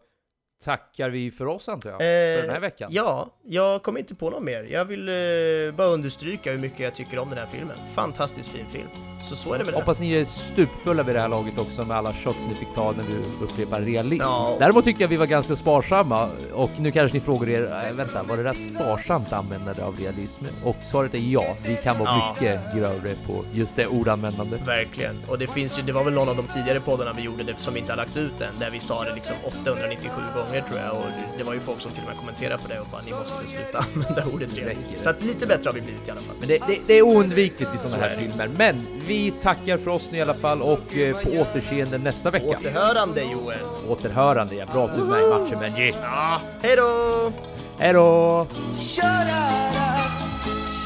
[0.63, 2.89] tackar vi för oss antar jag, Eh, för den här veckan.
[2.91, 4.63] Ja, jag kommer inte på något mer.
[4.71, 7.75] Jag vill eh, bara understryka hur mycket jag tycker om den här filmen.
[7.95, 8.87] Fantastiskt fin film.
[9.29, 9.73] Så så är det väl.
[9.73, 12.91] Hoppas ni är stupfulla vid det här laget också med alla shots ni fick ta
[12.91, 14.23] när du upprepar realism.
[14.23, 14.55] Ja.
[14.59, 18.23] Däremot tycker jag vi var ganska sparsamma och nu kanske ni frågar er, äh, vänta,
[18.23, 20.45] var det där sparsamt användande av realism?
[20.63, 22.35] Och svaret är ja, vi kan vara Ja.
[22.39, 24.61] mycket grövre på just det ordanvändandet.
[24.67, 25.19] Verkligen.
[25.27, 27.53] Och det finns ju, det var väl någon av de tidigare poddarna vi gjorde det,
[27.57, 30.67] som vi inte har lagt ut än, där vi sa det liksom 897 gånger gånger
[30.67, 32.87] tror jag och det var ju folk som till och med kommenterade på det och
[32.91, 34.95] bara ni måste sluta använda ordet realism.
[34.99, 36.35] Så att lite bättre har vi blivit i alla fall.
[36.39, 38.49] Men det, det, det är oundvikligt i sådana här filmer.
[38.57, 40.89] Men vi tackar för oss nu i alla fall och
[41.23, 42.47] på återseende nästa vecka.
[42.47, 43.59] Återhörande Joel!
[43.89, 45.93] Återhörande ja, bra att du är med i matchen Benji.
[46.01, 47.31] Ja, Hejdå!
[47.79, 48.47] Hej då!
[48.73, 50.21] Chorarás,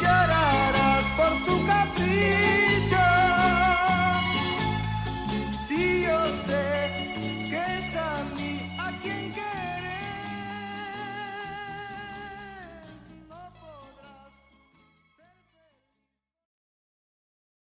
[0.02, 0.56] chorarás